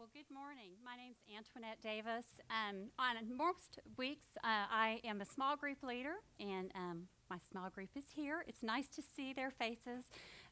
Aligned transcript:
Well, 0.00 0.08
good 0.14 0.34
morning. 0.34 0.70
My 0.82 0.96
name's 0.96 1.18
Antoinette 1.28 1.82
Davis. 1.82 2.24
Um, 2.48 2.88
on 2.98 3.36
most 3.36 3.80
weeks, 3.98 4.28
uh, 4.42 4.64
I 4.72 4.98
am 5.04 5.20
a 5.20 5.26
small 5.26 5.56
group 5.56 5.82
leader, 5.82 6.14
and 6.40 6.72
um, 6.74 7.02
my 7.28 7.36
small 7.52 7.68
group 7.68 7.90
is 7.94 8.04
here. 8.16 8.42
It's 8.48 8.62
nice 8.62 8.88
to 8.96 9.02
see 9.02 9.34
their 9.34 9.50
faces. 9.50 10.06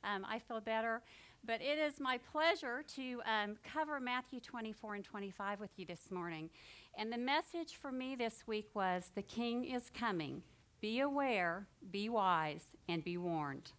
Um, 0.05 0.27
I 0.29 0.39
feel 0.39 0.61
better. 0.61 1.01
But 1.47 1.63
it 1.63 1.79
is 1.79 1.99
my 1.99 2.19
pleasure 2.31 2.85
to 2.97 3.23
um, 3.25 3.57
cover 3.65 4.01
Matthew 4.01 4.41
24 4.41 4.97
and 4.97 5.05
25 5.05 5.61
with 5.61 5.71
you 5.77 5.87
this 5.87 6.11
morning. 6.11 6.51
And 6.99 7.11
the 7.11 7.17
message 7.17 7.77
for 7.81 7.91
me 7.91 8.17
this 8.17 8.47
week 8.47 8.69
was 8.75 9.13
The 9.15 9.23
King 9.23 9.65
is 9.65 9.89
coming. 9.89 10.43
Be 10.83 11.01
aware, 11.01 11.69
be 11.91 12.11
wise, 12.11 12.65
and 12.87 13.03
be 13.03 13.17
warned. 13.17 13.73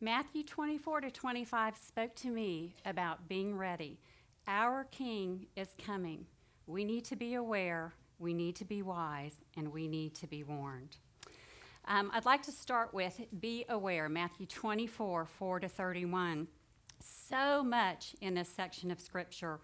Matthew 0.00 0.42
24 0.42 1.02
to 1.02 1.10
25 1.12 1.76
spoke 1.76 2.14
to 2.16 2.28
me 2.28 2.74
about 2.84 3.28
being 3.28 3.56
ready. 3.56 4.00
Our 4.48 4.84
King 4.84 5.46
is 5.56 5.74
coming. 5.84 6.24
We 6.68 6.84
need 6.84 7.04
to 7.06 7.16
be 7.16 7.34
aware, 7.34 7.94
we 8.20 8.32
need 8.32 8.54
to 8.56 8.64
be 8.64 8.80
wise, 8.80 9.40
and 9.56 9.72
we 9.72 9.88
need 9.88 10.14
to 10.16 10.28
be 10.28 10.44
warned. 10.44 10.96
Um, 11.88 12.12
I'd 12.14 12.26
like 12.26 12.42
to 12.44 12.52
start 12.52 12.94
with 12.94 13.20
be 13.40 13.64
aware, 13.68 14.08
Matthew 14.08 14.46
24, 14.46 15.26
4 15.26 15.60
to 15.60 15.68
31. 15.68 16.46
So 17.00 17.64
much 17.64 18.14
in 18.20 18.34
this 18.34 18.48
section 18.48 18.92
of 18.92 19.00
Scripture. 19.00 19.58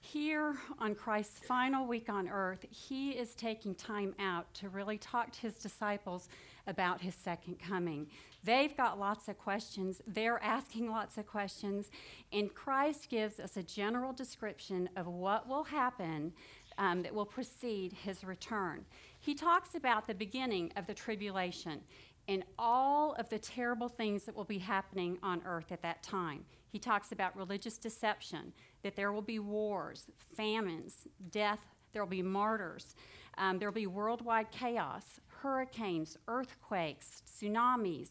Here 0.00 0.56
on 0.78 0.94
Christ's 0.94 1.38
final 1.38 1.86
week 1.86 2.08
on 2.08 2.26
earth, 2.26 2.64
he 2.70 3.10
is 3.10 3.34
taking 3.34 3.74
time 3.74 4.14
out 4.18 4.52
to 4.54 4.70
really 4.70 4.96
talk 4.96 5.30
to 5.32 5.40
his 5.42 5.56
disciples 5.56 6.30
about 6.66 7.02
his 7.02 7.14
second 7.14 7.58
coming. 7.58 8.06
They've 8.44 8.76
got 8.76 8.98
lots 8.98 9.28
of 9.28 9.38
questions, 9.38 10.02
they're 10.06 10.42
asking 10.42 10.90
lots 10.90 11.16
of 11.16 11.26
questions, 11.26 11.90
and 12.32 12.52
Christ 12.52 13.08
gives 13.08 13.38
us 13.38 13.56
a 13.56 13.62
general 13.62 14.12
description 14.12 14.88
of 14.96 15.06
what 15.06 15.48
will 15.48 15.64
happen 15.64 16.32
um, 16.78 17.02
that 17.02 17.14
will 17.14 17.26
precede 17.26 17.92
his 17.92 18.24
return. 18.24 18.84
He 19.20 19.34
talks 19.34 19.74
about 19.76 20.06
the 20.06 20.14
beginning 20.14 20.72
of 20.76 20.86
the 20.86 20.94
tribulation 20.94 21.80
and 22.28 22.44
all 22.58 23.14
of 23.14 23.28
the 23.28 23.38
terrible 23.38 23.88
things 23.88 24.24
that 24.24 24.34
will 24.34 24.44
be 24.44 24.58
happening 24.58 25.18
on 25.22 25.42
earth 25.44 25.72
at 25.72 25.82
that 25.82 26.02
time. 26.02 26.44
He 26.68 26.78
talks 26.78 27.12
about 27.12 27.36
religious 27.36 27.78
deception, 27.78 28.52
that 28.82 28.96
there 28.96 29.12
will 29.12 29.22
be 29.22 29.38
wars, 29.38 30.06
famines, 30.34 31.06
death, 31.30 31.60
there 31.92 32.02
will 32.02 32.10
be 32.10 32.22
martyrs, 32.22 32.94
um, 33.38 33.58
there 33.58 33.68
will 33.68 33.74
be 33.74 33.86
worldwide 33.86 34.50
chaos, 34.50 35.20
hurricanes, 35.42 36.16
earthquakes, 36.28 37.22
tsunamis. 37.26 38.10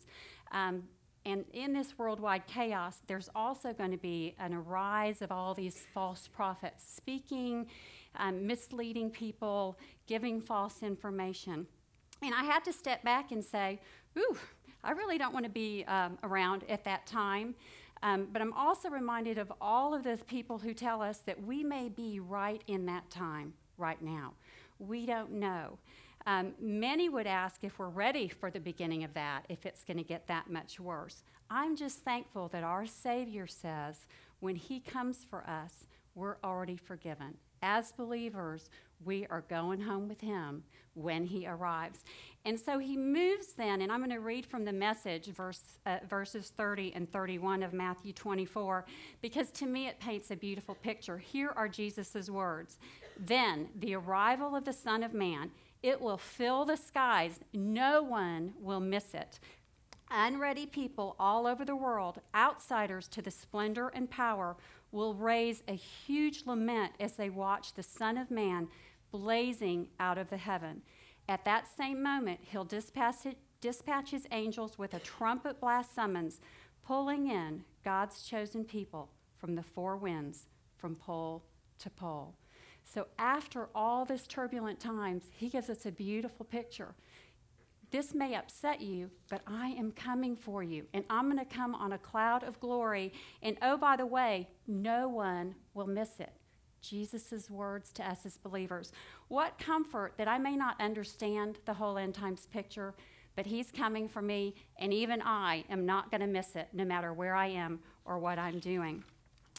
Um, 0.52 0.84
and 1.26 1.46
in 1.54 1.74
this 1.74 1.98
worldwide 1.98 2.48
chaos, 2.48 2.98
there's 3.08 3.30
also 3.36 3.74
going 3.74 3.92
to 3.92 3.98
be 3.98 4.36
an 4.40 4.54
arise 4.54 5.22
of 5.22 5.32
all 5.32 5.54
these 5.54 5.86
false 5.94 6.28
prophets 6.28 6.84
speaking, 6.96 7.68
um, 8.16 8.46
misleading 8.48 9.12
people, 9.12 9.78
giving 10.08 10.42
false 10.42 10.82
information. 10.82 11.68
And 12.24 12.34
I 12.34 12.44
had 12.44 12.64
to 12.66 12.74
step 12.74 13.04
back 13.04 13.32
and 13.32 13.44
say, 13.44 13.80
ooh, 14.18 14.38
I 14.84 14.92
really 14.92 15.18
don't 15.18 15.34
want 15.34 15.46
to 15.46 15.52
be 15.52 15.86
um, 15.86 16.18
around 16.24 16.64
at 16.70 16.84
that 16.86 17.06
time. 17.06 17.56
Um, 18.04 18.28
but 18.32 18.42
I'm 18.42 18.54
also 18.54 18.90
reminded 18.90 19.38
of 19.38 19.54
all 19.62 19.94
of 19.94 20.04
those 20.04 20.24
people 20.24 20.58
who 20.58 20.74
tell 20.74 21.04
us 21.04 21.20
that 21.28 21.42
we 21.44 21.64
may 21.64 21.88
be 21.88 22.20
right 22.20 22.64
in 22.66 22.88
that 22.88 23.10
time 23.12 23.54
right 23.78 24.02
now. 24.02 24.34
We 24.80 25.06
don't 25.06 25.34
know. 25.34 25.78
Um, 26.28 26.54
many 26.60 27.10
would 27.10 27.28
ask 27.28 27.64
if 27.64 27.80
we're 27.80 27.90
ready 27.90 28.28
for 28.28 28.52
the 28.52 28.60
beginning 28.60 29.04
of 29.04 29.14
that, 29.14 29.46
if 29.50 29.66
it's 29.66 29.84
going 29.84 29.98
to 29.98 30.04
get 30.04 30.28
that 30.28 30.50
much 30.50 30.80
worse. 30.80 31.24
I'm 31.50 31.76
just 31.76 32.00
thankful 32.00 32.48
that 32.50 32.64
our 32.64 32.86
Savior 32.86 33.48
says 33.48 34.06
when 34.40 34.56
He 34.56 34.80
comes 34.80 35.26
for 35.30 35.48
us, 35.50 35.86
we're 36.16 36.38
already 36.44 36.78
forgiven. 36.78 37.38
As 37.64 37.92
believers, 37.92 38.70
we 39.06 39.26
are 39.28 39.44
going 39.50 39.82
home 39.82 40.08
with 40.08 40.22
Him 40.22 40.64
when 40.94 41.26
He 41.26 41.48
arrives. 41.48 42.04
And 42.46 42.60
so 42.60 42.80
He 42.80 42.98
moves 42.98 43.54
then, 43.54 43.82
and 43.82 43.92
I'm 43.92 44.00
going 44.00 44.12
to 44.12 44.20
read 44.20 44.46
from 44.46 44.66
the 44.66 44.74
message, 44.74 45.28
verse, 45.28 45.62
uh, 45.86 46.00
verses 46.10 46.52
30 46.58 46.94
and 46.96 47.12
31 47.12 47.64
of 47.64 47.74
Matthew 47.74 48.14
24, 48.14 48.86
because 49.22 49.52
to 49.52 49.66
me 49.66 49.88
it 49.88 50.00
paints 50.00 50.32
a 50.32 50.36
beautiful 50.36 50.76
picture. 50.76 51.18
Here 51.18 51.54
are 51.56 51.68
Jesus' 51.68 52.30
words 52.30 52.80
Then 53.20 53.70
the 53.80 53.96
arrival 53.96 54.56
of 54.56 54.66
the 54.66 54.74
Son 54.74 55.04
of 55.04 55.14
Man 55.14 55.52
it 55.84 56.00
will 56.00 56.18
fill 56.18 56.66
the 56.66 56.78
skies. 56.78 57.40
No 57.54 58.04
one 58.04 58.54
will 58.60 58.80
miss 58.80 59.14
it. 59.14 59.40
Unready 60.10 60.66
people 60.66 61.16
all 61.20 61.48
over 61.48 61.64
the 61.64 61.76
world, 61.76 62.20
outsiders 62.36 63.08
to 63.08 63.22
the 63.22 63.32
splendor 63.32 63.88
and 63.90 64.10
power, 64.10 64.58
will 64.92 65.14
raise 65.14 65.64
a 65.68 65.74
huge 65.74 66.44
lament 66.46 66.94
as 67.00 67.14
they 67.14 67.30
watch 67.30 67.74
the 67.74 67.84
Son 67.84 68.18
of 68.18 68.30
Man 68.30 68.68
blazing 69.12 69.88
out 70.00 70.18
of 70.18 70.30
the 70.30 70.38
heaven. 70.38 70.82
At 71.30 71.46
that 71.46 71.68
same 71.68 72.04
moment, 72.04 72.40
he'll 72.42 72.66
dispatch, 72.66 73.26
dispatch 73.62 74.12
his 74.12 74.28
angels 74.32 74.78
with 74.78 74.94
a 74.94 75.00
trumpet 75.00 75.62
blast 75.62 75.96
summons, 75.96 76.42
pulling 76.86 77.28
in 77.28 77.64
God's 77.86 78.24
chosen 78.24 78.66
people 78.66 79.10
from 79.38 79.56
the 79.56 79.64
four 79.64 79.96
winds, 79.96 80.48
from 80.78 80.96
pole 80.96 81.44
to 81.80 81.90
pole. 81.90 82.36
So, 82.94 83.08
after 83.18 83.70
all 83.74 84.04
this 84.04 84.28
turbulent 84.28 84.80
times, 84.80 85.30
he 85.32 85.48
gives 85.48 85.70
us 85.70 85.86
a 85.86 85.92
beautiful 85.92 86.46
picture. 86.46 86.94
This 87.90 88.14
may 88.14 88.36
upset 88.36 88.82
you, 88.82 89.10
but 89.30 89.42
I 89.48 89.70
am 89.70 89.94
coming 89.94 90.36
for 90.36 90.62
you, 90.62 90.86
and 90.94 91.06
I'm 91.10 91.32
going 91.32 91.38
to 91.38 91.56
come 91.56 91.74
on 91.74 91.94
a 91.94 91.98
cloud 91.98 92.44
of 92.44 92.60
glory. 92.60 93.14
And 93.42 93.58
oh, 93.62 93.78
by 93.78 93.96
the 93.96 94.06
way, 94.06 94.50
no 94.68 95.08
one 95.08 95.56
will 95.74 95.88
miss 95.88 96.20
it. 96.20 96.34
Jesus' 96.82 97.50
words 97.50 97.94
to 97.94 98.10
us 98.10 98.26
as 98.26 98.38
believers. 98.38 98.92
What 99.30 99.58
comfort 99.58 100.14
that 100.18 100.28
I 100.28 100.38
may 100.38 100.58
not 100.58 100.80
understand 100.82 101.60
the 101.66 101.74
whole 101.74 101.98
end 101.98 102.16
times 102.16 102.46
picture, 102.48 102.94
but 103.38 103.46
He's 103.46 103.72
coming 103.72 104.10
for 104.10 104.22
me, 104.22 104.56
and 104.78 104.94
even 104.94 105.22
I 105.22 105.64
am 105.70 105.86
not 105.86 106.12
going 106.12 106.22
to 106.22 106.28
miss 106.28 106.56
it, 106.58 106.68
no 106.74 106.84
matter 106.84 107.14
where 107.14 107.36
I 107.36 107.48
am 107.48 107.80
or 108.04 108.20
what 108.20 108.38
I'm 108.38 108.60
doing. 108.60 109.04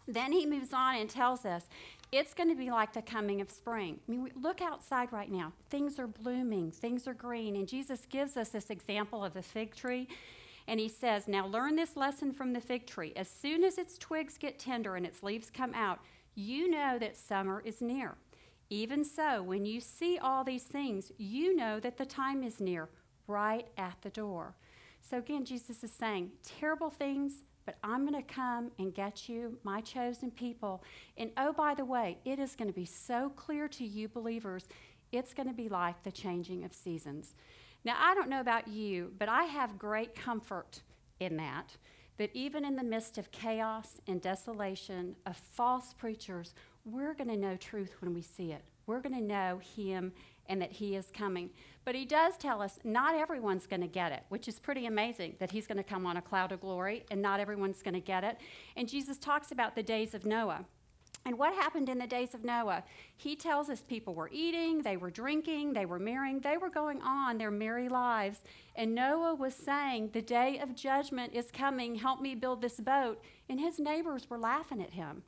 Then 0.07 0.33
he 0.33 0.47
moves 0.47 0.73
on 0.73 0.97
and 0.97 1.09
tells 1.09 1.45
us 1.45 1.65
it's 2.11 2.35
going 2.35 2.51
to 2.51 2.55
be 2.55 2.71
like 2.71 2.93
the 2.93 3.03
coming 3.03 3.41
of 3.41 3.51
spring. 3.51 3.99
I 4.07 4.11
mean, 4.11 4.31
look 4.41 4.61
outside 4.61 5.13
right 5.13 5.31
now. 5.31 5.53
Things 5.71 5.99
are 5.99 6.07
blooming, 6.07 6.71
things 6.71 7.09
are 7.09 7.15
green. 7.15 7.57
And 7.57 7.67
Jesus 7.67 8.07
gives 8.09 8.37
us 8.37 8.51
this 8.51 8.71
example 8.71 9.25
of 9.25 9.35
the 9.35 9.43
fig 9.43 9.75
tree. 9.75 10.09
And 10.69 10.79
he 10.79 10.89
says, 10.89 11.27
Now 11.27 11.47
learn 11.47 11.77
this 11.77 11.97
lesson 11.97 12.33
from 12.33 12.53
the 12.53 12.61
fig 12.61 12.87
tree. 12.87 13.13
As 13.17 13.29
soon 13.29 13.65
as 13.65 13.79
its 13.79 13.99
twigs 13.99 14.39
get 14.39 14.59
tender 14.59 14.97
and 14.97 15.07
its 15.07 15.23
leaves 15.23 15.51
come 15.51 15.75
out, 15.75 16.01
you 16.35 16.71
know 16.71 16.99
that 16.99 17.17
summer 17.17 17.63
is 17.65 17.81
near. 17.81 18.17
Even 18.71 19.05
so, 19.05 19.43
when 19.43 19.67
you 19.67 19.81
see 19.81 20.19
all 20.19 20.45
these 20.45 20.63
things, 20.63 21.13
you 21.19 21.55
know 21.55 21.79
that 21.81 21.99
the 21.99 22.07
time 22.07 22.43
is 22.43 22.61
near, 22.61 22.89
right 23.27 23.69
at 23.77 23.97
the 24.01 24.11
door. 24.11 24.55
So 25.03 25.19
again, 25.19 25.45
Jesus 25.45 25.83
is 25.83 25.93
saying, 25.93 26.31
terrible 26.43 26.89
things 26.89 27.43
but 27.65 27.77
I'm 27.83 28.07
going 28.07 28.21
to 28.21 28.35
come 28.35 28.71
and 28.79 28.95
get 28.95 29.29
you, 29.29 29.59
my 29.63 29.81
chosen 29.81 30.31
people. 30.31 30.83
And 31.17 31.31
oh, 31.37 31.53
by 31.53 31.75
the 31.75 31.85
way, 31.85 32.19
it 32.25 32.39
is 32.39 32.57
going 32.57 32.69
to 32.69 32.75
be 32.75 32.85
so 32.85 33.31
clear 33.31 33.69
to 33.69 33.85
you 33.85 34.09
believers, 34.09 34.69
it's 35.13 35.35
going 35.35 35.49
to 35.49 35.55
be 35.55 35.69
like 35.69 36.03
the 36.03 36.13
changing 36.13 36.65
of 36.65 36.73
seasons. 36.73 37.35
Now, 37.85 37.97
I 37.99 38.15
don't 38.15 38.29
know 38.29 38.41
about 38.41 38.69
you, 38.69 39.13
but 39.19 39.29
I 39.29 39.45
have 39.45 39.79
great 39.79 40.15
comfort 40.15 40.83
in 41.21 41.37
that, 41.37 41.77
that 42.19 42.31
even 42.35 42.65
in 42.65 42.77
the 42.77 42.85
midst 42.85 43.19
of 43.19 43.31
chaos 43.31 44.01
and 44.07 44.21
desolation, 44.21 45.17
of 45.27 45.37
false 45.37 45.93
preachers, 45.93 46.55
we're 46.85 47.15
going 47.15 47.29
to 47.29 47.37
know 47.37 47.57
truth 47.57 47.97
when 48.01 48.15
we 48.15 48.23
see 48.23 48.53
it. 48.53 48.65
We're 48.87 49.01
going 49.01 49.15
to 49.15 49.25
know 49.25 49.61
Him 49.77 50.13
and 50.49 50.61
that 50.61 50.73
He 50.73 50.97
is 50.97 51.07
coming. 51.13 51.51
But 51.85 51.95
He 51.95 52.05
does 52.05 52.37
tell 52.37 52.63
us 52.63 52.79
not 52.85 53.15
everyone's 53.15 53.67
going 53.67 53.81
to 53.83 53.87
get 53.87 54.13
it, 54.13 54.23
which 54.29 54.49
is 54.49 54.59
pretty 54.59 54.87
amazing 54.87 55.37
that 55.39 55.51
He's 55.51 55.67
going 55.67 55.79
to 55.79 55.83
come 55.83 56.07
on 56.07 56.17
a 56.17 56.23
cloud 56.23 56.53
of 56.53 56.61
glory 56.61 57.05
and 57.11 57.21
not 57.21 57.41
everyone's 57.41 57.83
going 57.83 57.95
to 57.95 58.01
get 58.01 58.25
it. 58.25 58.39
And 58.77 58.89
Jesus 58.89 59.19
talks 59.19 59.53
about 59.53 59.75
the 59.75 59.83
days 59.83 60.15
of 60.15 60.25
Noah. 60.25 60.65
And 61.25 61.39
what 61.39 61.55
happened 61.55 61.89
in 61.89 61.99
the 61.99 62.07
days 62.07 62.35
of 62.35 62.45
Noah? 62.45 62.83
He 63.17 63.37
tells 63.37 63.71
us 63.71 63.83
people 63.83 64.15
were 64.15 64.31
eating, 64.33 64.83
they 64.83 64.97
were 64.97 65.11
drinking, 65.11 65.73
they 65.73 65.87
were 65.87 66.01
marrying, 66.01 66.41
they 66.41 66.57
were 66.57 66.69
going 66.69 67.01
on 67.01 67.39
their 67.39 67.51
merry 67.51 67.89
lives. 67.89 68.43
And 68.75 68.95
Noah 68.95 69.37
was 69.37 69.55
saying, 69.55 70.11
The 70.13 70.23
day 70.23 70.59
of 70.59 70.75
judgment 70.75 71.33
is 71.33 71.51
coming, 71.53 71.95
help 71.95 72.21
me 72.21 72.35
build 72.35 72.61
this 72.61 72.81
boat. 72.81 73.23
And 73.49 73.61
his 73.61 73.79
neighbors 73.79 74.29
were 74.29 74.39
laughing 74.39 74.83
at 74.83 74.95
him. 74.95 75.23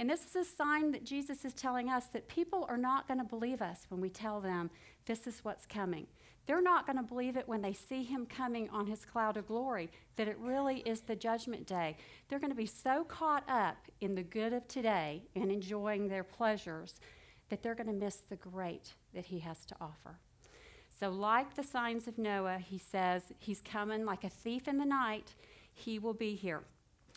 And 0.00 0.08
this 0.08 0.24
is 0.24 0.34
a 0.34 0.44
sign 0.46 0.92
that 0.92 1.04
Jesus 1.04 1.44
is 1.44 1.52
telling 1.52 1.90
us 1.90 2.06
that 2.14 2.26
people 2.26 2.64
are 2.70 2.78
not 2.78 3.06
going 3.06 3.18
to 3.18 3.24
believe 3.24 3.60
us 3.60 3.84
when 3.90 4.00
we 4.00 4.08
tell 4.08 4.40
them 4.40 4.70
this 5.04 5.26
is 5.26 5.44
what's 5.44 5.66
coming. 5.66 6.06
They're 6.46 6.62
not 6.62 6.86
going 6.86 6.96
to 6.96 7.02
believe 7.02 7.36
it 7.36 7.46
when 7.46 7.60
they 7.60 7.74
see 7.74 8.02
him 8.02 8.24
coming 8.24 8.70
on 8.70 8.86
his 8.86 9.04
cloud 9.04 9.36
of 9.36 9.46
glory, 9.46 9.90
that 10.16 10.26
it 10.26 10.38
really 10.38 10.78
is 10.86 11.02
the 11.02 11.14
judgment 11.14 11.66
day. 11.66 11.98
They're 12.26 12.38
going 12.38 12.50
to 12.50 12.56
be 12.56 12.64
so 12.64 13.04
caught 13.04 13.44
up 13.46 13.76
in 14.00 14.14
the 14.14 14.22
good 14.22 14.54
of 14.54 14.66
today 14.68 15.24
and 15.36 15.52
enjoying 15.52 16.08
their 16.08 16.24
pleasures 16.24 16.94
that 17.50 17.62
they're 17.62 17.74
going 17.74 17.86
to 17.86 17.92
miss 17.92 18.22
the 18.30 18.36
great 18.36 18.94
that 19.12 19.26
he 19.26 19.40
has 19.40 19.66
to 19.66 19.76
offer. 19.82 20.18
So, 20.98 21.10
like 21.10 21.56
the 21.56 21.62
signs 21.62 22.08
of 22.08 22.16
Noah, 22.16 22.58
he 22.58 22.78
says 22.78 23.24
he's 23.38 23.60
coming 23.60 24.06
like 24.06 24.24
a 24.24 24.30
thief 24.30 24.66
in 24.66 24.78
the 24.78 24.86
night. 24.86 25.34
He 25.74 25.98
will 25.98 26.14
be 26.14 26.36
here. 26.36 26.62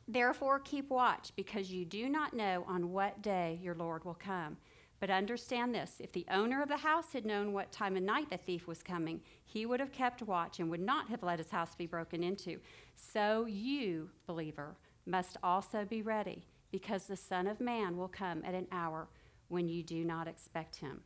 Therefore, 0.08 0.60
keep 0.60 0.90
watch, 0.90 1.32
because 1.36 1.72
you 1.72 1.86
do 1.86 2.10
not 2.10 2.34
know 2.34 2.66
on 2.68 2.92
what 2.92 3.22
day 3.22 3.60
your 3.62 3.76
Lord 3.76 4.04
will 4.04 4.14
come. 4.14 4.58
But 5.00 5.10
understand 5.10 5.76
this 5.76 5.96
if 6.00 6.12
the 6.14 6.26
owner 6.30 6.62
of 6.62 6.70
the 6.70 6.78
house 6.78 7.12
had 7.12 7.26
known 7.26 7.52
what 7.52 7.72
time 7.72 7.98
of 7.98 8.04
night 8.04 8.30
the 8.30 8.38
thief 8.38 8.68
was 8.68 8.82
coming, 8.82 9.22
he 9.46 9.66
would 9.66 9.80
have 9.80 9.92
kept 9.92 10.22
watch 10.22 10.60
and 10.60 10.70
would 10.70 10.82
not 10.82 11.10
have 11.10 11.24
let 11.24 11.40
his 11.40 11.50
house 11.50 11.76
be 11.76 11.86
broken 11.86 12.24
into. 12.24 12.60
So 12.96 13.46
you, 13.46 14.10
believer, 14.28 14.78
must 15.06 15.38
also 15.44 15.86
be 15.86 16.02
ready, 16.02 16.48
because 16.72 17.06
the 17.06 17.18
Son 17.18 17.48
of 17.48 17.60
Man 17.60 17.98
will 17.98 18.08
come 18.08 18.44
at 18.46 18.54
an 18.54 18.68
hour 18.72 19.08
when 19.50 19.68
you 19.68 19.84
do 19.84 20.06
not 20.06 20.28
expect 20.28 20.78
him. 20.78 21.02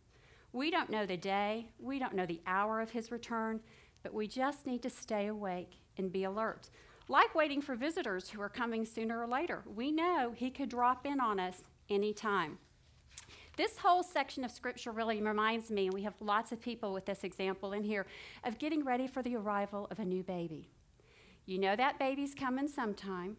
We 0.53 0.71
don't 0.71 0.89
know 0.89 1.05
the 1.05 1.17
day, 1.17 1.69
we 1.79 1.99
don't 1.99 2.15
know 2.15 2.25
the 2.25 2.41
hour 2.45 2.81
of 2.81 2.91
his 2.91 3.11
return, 3.11 3.59
but 4.03 4.13
we 4.13 4.27
just 4.27 4.65
need 4.65 4.81
to 4.83 4.89
stay 4.89 5.27
awake 5.27 5.79
and 5.97 6.11
be 6.11 6.23
alert 6.23 6.69
like 7.07 7.33
waiting 7.35 7.61
for 7.61 7.75
visitors 7.75 8.29
who 8.29 8.41
are 8.41 8.49
coming 8.49 8.85
sooner 8.85 9.21
or 9.21 9.27
later. 9.27 9.63
We 9.75 9.91
know 9.91 10.33
He 10.35 10.49
could 10.49 10.69
drop 10.69 11.05
in 11.05 11.19
on 11.19 11.39
us 11.39 11.63
anytime. 11.89 12.57
This 13.55 13.77
whole 13.77 14.03
section 14.03 14.43
of 14.43 14.51
scripture 14.51 14.91
really 14.91 15.21
reminds 15.21 15.71
me, 15.71 15.85
and 15.85 15.93
we 15.93 16.03
have 16.03 16.13
lots 16.19 16.51
of 16.51 16.61
people 16.61 16.93
with 16.93 17.05
this 17.05 17.23
example 17.23 17.73
in 17.73 17.83
here, 17.83 18.05
of 18.43 18.59
getting 18.59 18.83
ready 18.83 19.07
for 19.07 19.23
the 19.23 19.35
arrival 19.35 19.87
of 19.89 19.99
a 19.99 20.05
new 20.05 20.21
baby. 20.21 20.69
You 21.45 21.57
know 21.57 21.75
that 21.75 21.97
baby's 21.97 22.35
coming 22.35 22.67
sometime. 22.67 23.37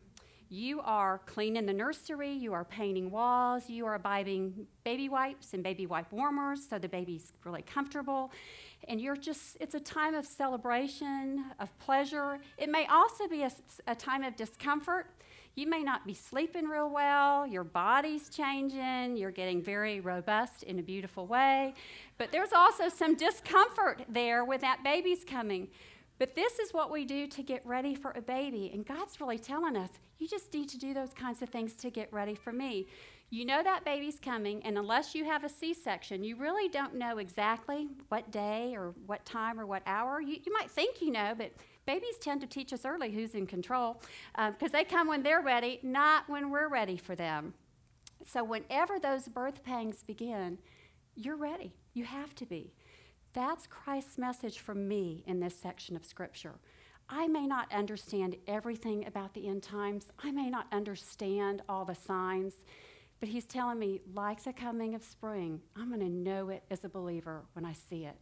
You 0.50 0.80
are 0.80 1.20
cleaning 1.26 1.66
the 1.66 1.74
nursery, 1.74 2.32
you 2.32 2.54
are 2.54 2.64
painting 2.64 3.10
walls, 3.10 3.68
you 3.68 3.84
are 3.84 3.98
buying 3.98 4.66
baby 4.82 5.10
wipes 5.10 5.52
and 5.52 5.62
baby 5.62 5.84
wipe 5.84 6.10
warmers 6.10 6.66
so 6.66 6.78
the 6.78 6.88
baby's 6.88 7.34
really 7.44 7.60
comfortable. 7.60 8.32
And 8.86 9.00
you're 9.00 9.16
just, 9.16 9.56
it's 9.60 9.75
a 9.75 9.80
time 9.80 10.14
of 10.14 10.25
celebration, 10.25 11.44
of 11.58 11.76
pleasure. 11.78 12.38
It 12.56 12.70
may 12.70 12.86
also 12.86 13.26
be 13.26 13.42
a, 13.42 13.50
a 13.86 13.94
time 13.94 14.22
of 14.22 14.36
discomfort. 14.36 15.06
You 15.54 15.66
may 15.66 15.82
not 15.82 16.06
be 16.06 16.14
sleeping 16.14 16.66
real 16.66 16.88
well, 16.88 17.44
your 17.44 17.64
body's 17.64 18.28
changing, 18.28 19.16
you're 19.16 19.32
getting 19.32 19.60
very 19.60 19.98
robust 19.98 20.62
in 20.62 20.78
a 20.78 20.82
beautiful 20.82 21.26
way. 21.26 21.75
But 22.16 22.30
there's 22.30 22.52
also 22.52 22.88
some 22.88 23.16
discomfort 23.16 24.04
there 24.08 24.44
with 24.44 24.60
that 24.60 24.84
baby's 24.84 25.25
coming. 25.25 25.66
But 26.19 26.36
this 26.36 26.58
is 26.60 26.72
what 26.72 26.92
we 26.92 27.04
do 27.04 27.26
to 27.26 27.42
get 27.42 27.66
ready 27.66 27.94
for 27.94 28.12
a 28.12 28.22
baby. 28.22 28.70
And 28.72 28.86
God's 28.86 29.20
really 29.20 29.38
telling 29.38 29.76
us, 29.76 29.90
you 30.19 30.28
just 30.28 30.52
need 30.52 30.69
to 30.69 30.78
do 30.78 30.94
those 30.94 31.12
kinds 31.12 31.42
of 31.42 31.48
things 31.48 31.75
to 31.75 31.90
get 31.90 32.12
ready 32.12 32.34
for 32.34 32.52
me. 32.52 32.86
You 33.30 33.44
know 33.44 33.62
that 33.62 33.84
baby's 33.84 34.19
coming, 34.19 34.62
and 34.64 34.78
unless 34.78 35.14
you 35.14 35.25
have 35.26 35.44
a 35.44 35.50
C 35.50 35.75
section, 35.75 36.25
you 36.25 36.36
really 36.36 36.69
don't 36.70 36.94
know 36.94 37.19
exactly 37.19 37.88
what 38.08 38.30
day 38.30 38.75
or 38.75 38.94
what 39.04 39.25
time 39.26 39.60
or 39.60 39.66
what 39.66 39.82
hour. 39.86 40.19
You, 40.20 40.38
you 40.42 40.52
might 40.52 40.70
think 40.70 41.02
you 41.02 41.10
know, 41.10 41.34
but 41.36 41.52
babies 41.84 42.16
tend 42.20 42.40
to 42.40 42.46
teach 42.46 42.72
us 42.72 42.86
early 42.86 43.10
who's 43.10 43.34
in 43.34 43.46
control 43.46 44.00
because 44.34 44.62
um, 44.62 44.72
they 44.72 44.84
come 44.84 45.08
when 45.08 45.22
they're 45.22 45.42
ready, 45.42 45.78
not 45.82 46.26
when 46.28 46.50
we're 46.50 46.69
ready 46.69 46.96
for 46.96 47.14
them. 47.14 47.52
So, 48.26 48.42
whenever 48.42 48.98
those 48.98 49.28
birth 49.28 49.62
pangs 49.62 50.02
begin, 50.02 50.58
you're 51.14 51.36
ready. 51.36 51.75
You 51.92 52.04
have 52.04 52.34
to 52.36 52.46
be. 52.46 52.72
That's 53.34 53.66
Christ's 53.66 54.16
message 54.16 54.58
for 54.58 54.75
me 54.75 55.22
in 55.26 55.40
this 55.40 55.54
section 55.54 55.96
of 55.96 56.04
Scripture. 56.04 56.54
I 57.10 57.26
may 57.26 57.46
not 57.46 57.72
understand 57.72 58.36
everything 58.46 59.06
about 59.06 59.34
the 59.34 59.48
end 59.48 59.62
times, 59.62 60.06
I 60.22 60.30
may 60.30 60.48
not 60.48 60.66
understand 60.72 61.62
all 61.69 61.84
the 61.84 61.94
signs, 61.94 62.54
but 63.20 63.28
He's 63.28 63.46
telling 63.46 63.78
me, 63.78 64.00
like 64.14 64.42
the 64.42 64.52
coming 64.52 64.94
of 64.94 65.02
spring, 65.02 65.60
I'm 65.76 65.88
going 65.88 66.00
to 66.00 66.08
know 66.08 66.50
it 66.50 66.62
as 66.70 66.84
a 66.84 66.88
believer 66.88 67.42
when 67.52 67.64
I 67.64 67.72
see 67.72 68.04
it. 68.04 68.16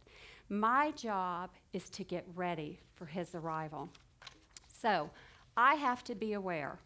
My 0.49 0.91
job 0.91 1.51
is 1.73 1.89
to 1.91 2.03
get 2.03 2.25
ready 2.35 2.79
for 2.95 3.05
His 3.05 3.35
arrival. 3.35 3.89
So 4.81 5.09
I 5.55 5.75
have 5.75 6.03
to 6.05 6.15
be 6.15 6.33
aware. 6.33 6.79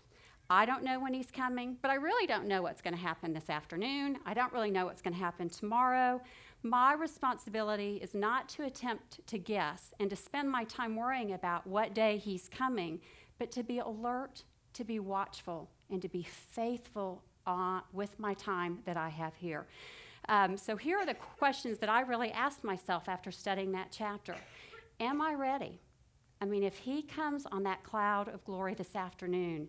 I 0.49 0.65
don't 0.65 0.83
know 0.83 0.99
when 0.99 1.13
he's 1.13 1.31
coming, 1.31 1.77
but 1.81 1.91
I 1.91 1.95
really 1.95 2.27
don't 2.27 2.45
know 2.45 2.61
what's 2.61 2.81
going 2.81 2.93
to 2.93 2.99
happen 2.99 3.33
this 3.33 3.49
afternoon. 3.49 4.17
I 4.25 4.33
don't 4.33 4.51
really 4.51 4.69
know 4.69 4.85
what's 4.85 5.01
going 5.01 5.13
to 5.13 5.19
happen 5.19 5.47
tomorrow. 5.47 6.21
My 6.61 6.93
responsibility 6.93 7.99
is 8.03 8.13
not 8.13 8.49
to 8.49 8.63
attempt 8.63 9.25
to 9.27 9.37
guess 9.37 9.93
and 10.01 10.09
to 10.09 10.15
spend 10.17 10.51
my 10.51 10.65
time 10.65 10.97
worrying 10.97 11.31
about 11.31 11.65
what 11.65 11.93
day 11.93 12.17
he's 12.17 12.49
coming, 12.49 12.99
but 13.39 13.49
to 13.53 13.63
be 13.63 13.79
alert, 13.79 14.43
to 14.73 14.83
be 14.83 14.99
watchful, 14.99 15.69
and 15.89 16.01
to 16.01 16.09
be 16.09 16.23
faithful 16.23 17.23
with 17.93 18.19
my 18.19 18.33
time 18.35 18.79
that 18.85 18.97
I 18.97 19.09
have 19.09 19.35
here. 19.35 19.67
Um, 20.29 20.55
so, 20.55 20.75
here 20.77 20.97
are 20.97 21.05
the 21.05 21.15
questions 21.15 21.79
that 21.79 21.89
I 21.89 22.01
really 22.01 22.31
asked 22.31 22.63
myself 22.63 23.09
after 23.09 23.31
studying 23.31 23.71
that 23.71 23.87
chapter 23.91 24.35
Am 24.99 25.21
I 25.21 25.33
ready? 25.33 25.79
I 26.41 26.45
mean, 26.45 26.63
if 26.63 26.77
he 26.77 27.01
comes 27.01 27.45
on 27.51 27.63
that 27.63 27.83
cloud 27.83 28.27
of 28.27 28.43
glory 28.45 28.73
this 28.73 28.95
afternoon, 28.95 29.67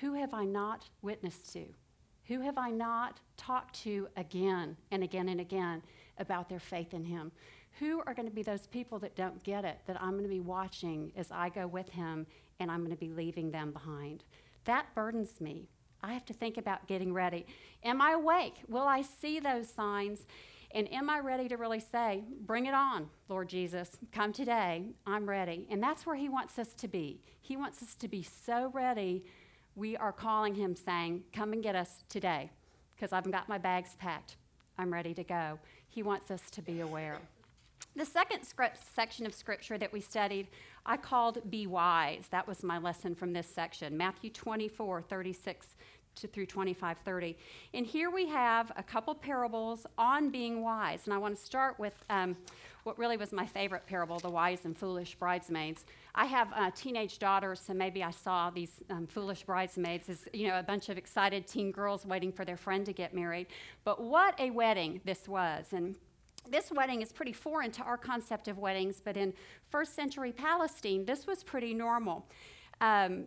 who 0.00 0.14
have 0.14 0.32
I 0.32 0.44
not 0.44 0.88
witnessed 1.02 1.52
to? 1.52 1.64
Who 2.26 2.40
have 2.40 2.58
I 2.58 2.70
not 2.70 3.20
talked 3.36 3.74
to 3.82 4.08
again 4.16 4.76
and 4.90 5.02
again 5.02 5.28
and 5.28 5.40
again? 5.40 5.82
about 6.20 6.48
their 6.48 6.60
faith 6.60 6.94
in 6.94 7.04
Him. 7.04 7.32
Who 7.78 8.02
are 8.06 8.14
going 8.14 8.28
to 8.28 8.34
be 8.34 8.42
those 8.42 8.66
people 8.66 8.98
that 9.00 9.16
don't 9.16 9.42
get 9.42 9.64
it, 9.64 9.78
that 9.86 10.00
I'm 10.00 10.12
going 10.12 10.22
to 10.22 10.28
be 10.28 10.40
watching 10.40 11.12
as 11.16 11.32
I 11.32 11.48
go 11.48 11.66
with 11.66 11.88
Him 11.88 12.26
and 12.60 12.70
I'm 12.70 12.80
going 12.80 12.90
to 12.90 12.96
be 12.96 13.08
leaving 13.08 13.50
them 13.50 13.72
behind? 13.72 14.22
That 14.64 14.94
burdens 14.94 15.40
me. 15.40 15.68
I 16.02 16.12
have 16.12 16.24
to 16.26 16.32
think 16.32 16.56
about 16.56 16.86
getting 16.86 17.12
ready. 17.12 17.46
Am 17.84 18.00
I 18.00 18.12
awake? 18.12 18.54
Will 18.68 18.86
I 18.86 19.02
see 19.02 19.40
those 19.40 19.68
signs? 19.68 20.26
And 20.72 20.92
am 20.92 21.10
I 21.10 21.18
ready 21.18 21.48
to 21.48 21.56
really 21.56 21.80
say, 21.80 22.22
Bring 22.46 22.66
it 22.66 22.74
on, 22.74 23.10
Lord 23.28 23.48
Jesus? 23.48 23.96
Come 24.12 24.32
today. 24.32 24.84
I'm 25.06 25.28
ready. 25.28 25.66
And 25.70 25.82
that's 25.82 26.06
where 26.06 26.16
He 26.16 26.28
wants 26.28 26.58
us 26.58 26.74
to 26.74 26.88
be. 26.88 27.20
He 27.40 27.56
wants 27.56 27.82
us 27.82 27.94
to 27.96 28.08
be 28.08 28.22
so 28.22 28.70
ready. 28.72 29.24
We 29.74 29.96
are 29.96 30.12
calling 30.12 30.54
Him 30.54 30.76
saying, 30.76 31.24
Come 31.32 31.52
and 31.52 31.62
get 31.62 31.74
us 31.74 32.04
today, 32.08 32.50
because 32.94 33.12
I've 33.12 33.30
got 33.30 33.48
my 33.48 33.58
bags 33.58 33.96
packed. 33.98 34.36
I'm 34.78 34.92
ready 34.92 35.12
to 35.14 35.24
go 35.24 35.58
he 35.90 36.02
wants 36.02 36.30
us 36.30 36.42
to 36.52 36.62
be 36.62 36.80
aware. 36.80 37.18
The 37.96 38.04
second 38.04 38.40
section 38.94 39.26
of 39.26 39.34
scripture 39.34 39.76
that 39.76 39.92
we 39.92 40.00
studied, 40.00 40.46
I 40.86 40.96
called 40.96 41.50
Be 41.50 41.66
Wise. 41.66 42.26
That 42.30 42.46
was 42.46 42.62
my 42.62 42.78
lesson 42.78 43.16
from 43.16 43.32
this 43.32 43.48
section 43.48 43.96
Matthew 43.96 44.30
24, 44.30 45.02
36 45.02 45.66
to, 46.16 46.28
through 46.28 46.46
25, 46.46 46.98
30. 46.98 47.36
And 47.74 47.84
here 47.84 48.10
we 48.10 48.28
have 48.28 48.70
a 48.76 48.82
couple 48.82 49.14
parables 49.14 49.86
on 49.98 50.30
being 50.30 50.62
wise. 50.62 51.02
And 51.06 51.14
I 51.14 51.18
want 51.18 51.36
to 51.36 51.42
start 51.42 51.78
with 51.80 51.94
um, 52.10 52.36
what 52.84 52.96
really 52.96 53.16
was 53.16 53.32
my 53.32 53.44
favorite 53.44 53.86
parable 53.86 54.20
the 54.20 54.30
wise 54.30 54.64
and 54.64 54.76
foolish 54.76 55.16
bridesmaids. 55.16 55.84
I 56.14 56.26
have 56.26 56.48
uh, 56.54 56.70
teenage 56.74 57.18
daughters, 57.18 57.60
so 57.60 57.74
maybe 57.74 58.04
I 58.04 58.12
saw 58.12 58.50
these 58.50 58.82
um, 58.90 59.08
foolish 59.08 59.42
bridesmaids 59.42 60.08
as 60.08 60.28
you 60.32 60.46
know 60.46 60.58
a 60.58 60.62
bunch 60.62 60.88
of 60.90 60.96
excited 60.96 61.46
teen 61.46 61.72
girls 61.72 62.06
waiting 62.06 62.30
for 62.32 62.44
their 62.44 62.56
friend 62.56 62.86
to 62.86 62.92
get 62.92 63.14
married. 63.14 63.48
But 63.82 64.00
what 64.00 64.38
a 64.38 64.50
wedding 64.50 65.00
this 65.04 65.28
was, 65.28 65.66
and 65.72 65.96
this 66.48 66.70
wedding 66.70 67.02
is 67.02 67.12
pretty 67.12 67.32
foreign 67.32 67.70
to 67.72 67.82
our 67.82 67.96
concept 67.96 68.48
of 68.48 68.58
weddings, 68.58 69.00
but 69.04 69.16
in 69.16 69.32
first 69.68 69.94
century 69.94 70.32
Palestine, 70.32 71.04
this 71.04 71.26
was 71.26 71.42
pretty 71.42 71.74
normal. 71.74 72.26
Um, 72.80 73.26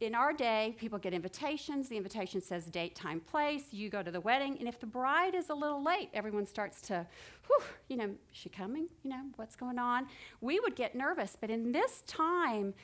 in 0.00 0.16
our 0.16 0.32
day, 0.32 0.74
people 0.78 0.98
get 0.98 1.14
invitations. 1.14 1.88
The 1.88 1.96
invitation 1.96 2.40
says 2.40 2.66
date, 2.66 2.96
time, 2.96 3.20
place. 3.20 3.66
You 3.70 3.88
go 3.88 4.02
to 4.02 4.10
the 4.10 4.20
wedding. 4.20 4.56
And 4.58 4.66
if 4.66 4.80
the 4.80 4.86
bride 4.86 5.36
is 5.36 5.48
a 5.48 5.54
little 5.54 5.82
late, 5.82 6.10
everyone 6.12 6.44
starts 6.44 6.80
to, 6.82 7.06
whew, 7.46 7.64
you 7.88 7.96
know, 7.96 8.10
she 8.32 8.48
coming? 8.48 8.88
You 9.04 9.10
know, 9.10 9.22
what's 9.36 9.54
going 9.54 9.78
on? 9.78 10.08
We 10.40 10.58
would 10.58 10.74
get 10.74 10.96
nervous. 10.96 11.36
But 11.40 11.50
in 11.50 11.70
this 11.70 12.02
time, 12.08 12.74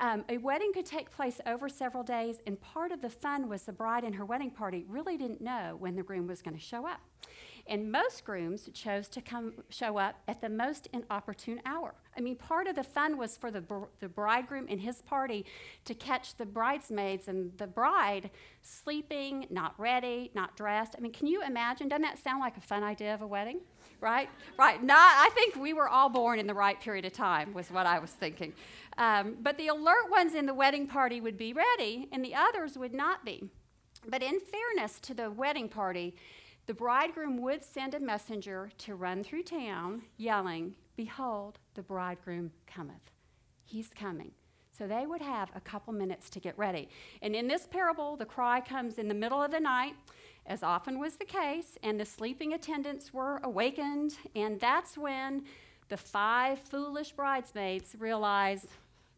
um, 0.00 0.24
a 0.28 0.38
wedding 0.38 0.72
could 0.72 0.86
take 0.86 1.10
place 1.12 1.40
over 1.46 1.68
several 1.68 2.02
days, 2.02 2.38
and 2.46 2.60
part 2.60 2.90
of 2.90 3.00
the 3.00 3.10
fun 3.10 3.48
was 3.48 3.62
the 3.62 3.72
bride 3.72 4.02
and 4.02 4.14
her 4.14 4.24
wedding 4.24 4.50
party 4.50 4.84
really 4.88 5.16
didn't 5.16 5.40
know 5.40 5.76
when 5.78 5.94
the 5.94 6.02
groom 6.02 6.26
was 6.26 6.42
going 6.42 6.56
to 6.56 6.62
show 6.62 6.86
up. 6.86 7.00
And 7.66 7.90
most 7.90 8.24
grooms 8.24 8.68
chose 8.74 9.08
to 9.08 9.22
come 9.22 9.54
show 9.70 9.96
up 9.96 10.16
at 10.28 10.42
the 10.42 10.50
most 10.50 10.88
inopportune 10.92 11.62
hour. 11.64 11.94
I 12.16 12.20
mean, 12.20 12.36
part 12.36 12.66
of 12.66 12.76
the 12.76 12.84
fun 12.84 13.16
was 13.16 13.38
for 13.38 13.50
the, 13.50 13.62
br- 13.62 13.84
the 14.00 14.08
bridegroom 14.08 14.66
and 14.68 14.80
his 14.80 15.00
party 15.00 15.46
to 15.86 15.94
catch 15.94 16.36
the 16.36 16.44
bridesmaids 16.44 17.26
and 17.26 17.56
the 17.56 17.66
bride 17.66 18.30
sleeping, 18.60 19.46
not 19.48 19.74
ready, 19.78 20.30
not 20.34 20.56
dressed. 20.56 20.94
I 20.96 21.00
mean, 21.00 21.12
can 21.12 21.26
you 21.26 21.42
imagine? 21.42 21.88
Doesn't 21.88 22.02
that 22.02 22.18
sound 22.18 22.40
like 22.40 22.56
a 22.58 22.60
fun 22.60 22.82
idea 22.82 23.14
of 23.14 23.22
a 23.22 23.26
wedding? 23.26 23.60
Right? 23.98 24.28
Right. 24.58 24.82
Not, 24.82 24.98
I 24.98 25.30
think 25.34 25.56
we 25.56 25.72
were 25.72 25.88
all 25.88 26.10
born 26.10 26.38
in 26.38 26.46
the 26.46 26.54
right 26.54 26.78
period 26.78 27.06
of 27.06 27.14
time, 27.14 27.54
was 27.54 27.70
what 27.70 27.86
I 27.86 27.98
was 27.98 28.10
thinking. 28.10 28.52
Um, 28.98 29.36
but 29.40 29.56
the 29.56 29.68
alert 29.68 30.10
ones 30.10 30.34
in 30.34 30.44
the 30.44 30.52
wedding 30.52 30.86
party 30.86 31.22
would 31.22 31.38
be 31.38 31.54
ready, 31.54 32.08
and 32.12 32.22
the 32.22 32.34
others 32.34 32.76
would 32.76 32.92
not 32.92 33.24
be. 33.24 33.48
But 34.06 34.22
in 34.22 34.38
fairness 34.40 35.00
to 35.00 35.14
the 35.14 35.30
wedding 35.30 35.70
party, 35.70 36.14
the 36.66 36.74
bridegroom 36.74 37.40
would 37.42 37.62
send 37.62 37.94
a 37.94 38.00
messenger 38.00 38.70
to 38.78 38.94
run 38.94 39.22
through 39.22 39.42
town 39.42 40.02
yelling, 40.16 40.74
Behold, 40.96 41.58
the 41.74 41.82
bridegroom 41.82 42.52
cometh. 42.66 43.10
He's 43.64 43.88
coming. 43.88 44.30
So 44.76 44.86
they 44.86 45.06
would 45.06 45.22
have 45.22 45.50
a 45.54 45.60
couple 45.60 45.92
minutes 45.92 46.30
to 46.30 46.40
get 46.40 46.56
ready. 46.58 46.88
And 47.22 47.34
in 47.34 47.48
this 47.48 47.66
parable, 47.66 48.16
the 48.16 48.24
cry 48.24 48.60
comes 48.60 48.98
in 48.98 49.08
the 49.08 49.14
middle 49.14 49.42
of 49.42 49.50
the 49.50 49.60
night, 49.60 49.94
as 50.46 50.62
often 50.62 50.98
was 50.98 51.16
the 51.16 51.24
case, 51.24 51.78
and 51.82 51.98
the 51.98 52.04
sleeping 52.04 52.54
attendants 52.54 53.12
were 53.12 53.40
awakened. 53.44 54.16
And 54.34 54.58
that's 54.58 54.98
when 54.98 55.44
the 55.88 55.96
five 55.96 56.58
foolish 56.58 57.12
bridesmaids 57.12 57.94
realized 57.98 58.68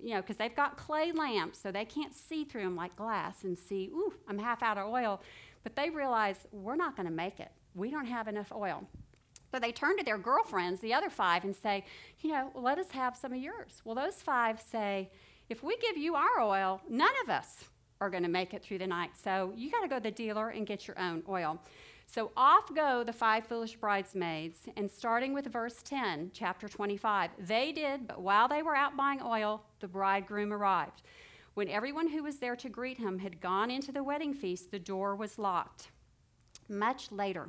you 0.02 0.14
know, 0.14 0.20
because 0.20 0.36
they've 0.36 0.54
got 0.54 0.76
clay 0.76 1.12
lamps, 1.12 1.58
so 1.58 1.70
they 1.70 1.84
can't 1.84 2.14
see 2.14 2.44
through 2.44 2.62
them 2.62 2.76
like 2.76 2.96
glass 2.96 3.44
and 3.44 3.58
see, 3.58 3.90
ooh, 3.92 4.14
I'm 4.28 4.38
half 4.38 4.62
out 4.62 4.78
of 4.78 4.88
oil. 4.88 5.20
But 5.62 5.74
they 5.76 5.90
realize 5.90 6.36
we're 6.52 6.76
not 6.76 6.96
going 6.96 7.08
to 7.08 7.12
make 7.12 7.40
it. 7.40 7.50
We 7.74 7.90
don't 7.90 8.06
have 8.06 8.28
enough 8.28 8.52
oil. 8.52 8.86
So 9.52 9.58
they 9.58 9.72
turn 9.72 9.96
to 9.98 10.04
their 10.04 10.18
girlfriends, 10.18 10.80
the 10.80 10.94
other 10.94 11.10
five, 11.10 11.44
and 11.44 11.54
say, 11.54 11.84
you 12.20 12.30
know, 12.30 12.50
let 12.54 12.78
us 12.78 12.90
have 12.90 13.16
some 13.16 13.32
of 13.32 13.38
yours. 13.38 13.80
Well, 13.84 13.94
those 13.94 14.16
five 14.16 14.60
say, 14.60 15.10
if 15.48 15.62
we 15.62 15.76
give 15.78 15.96
you 15.96 16.14
our 16.14 16.40
oil, 16.40 16.80
none 16.88 17.08
of 17.24 17.30
us 17.30 17.64
are 18.00 18.10
going 18.10 18.22
to 18.22 18.28
make 18.28 18.52
it 18.52 18.62
through 18.62 18.78
the 18.78 18.86
night. 18.86 19.10
So 19.22 19.52
you 19.56 19.70
got 19.70 19.80
to 19.80 19.88
go 19.88 19.96
to 19.96 20.02
the 20.02 20.10
dealer 20.10 20.50
and 20.50 20.66
get 20.66 20.86
your 20.86 20.98
own 20.98 21.22
oil. 21.28 21.60
So 22.06 22.30
off 22.36 22.72
go 22.74 23.02
the 23.04 23.12
five 23.12 23.46
foolish 23.46 23.76
bridesmaids, 23.76 24.60
and 24.76 24.90
starting 24.90 25.34
with 25.34 25.52
verse 25.52 25.82
10, 25.82 26.30
chapter 26.32 26.68
25, 26.68 27.30
they 27.38 27.72
did, 27.72 28.06
but 28.06 28.20
while 28.20 28.48
they 28.48 28.62
were 28.62 28.76
out 28.76 28.96
buying 28.96 29.20
oil, 29.22 29.64
the 29.80 29.88
bridegroom 29.88 30.52
arrived. 30.52 31.02
When 31.54 31.68
everyone 31.68 32.08
who 32.08 32.22
was 32.22 32.36
there 32.36 32.56
to 32.56 32.68
greet 32.68 32.98
him 32.98 33.18
had 33.18 33.40
gone 33.40 33.70
into 33.70 33.90
the 33.90 34.04
wedding 34.04 34.34
feast, 34.34 34.70
the 34.70 34.78
door 34.78 35.16
was 35.16 35.38
locked. 35.38 35.88
Much 36.68 37.10
later, 37.10 37.48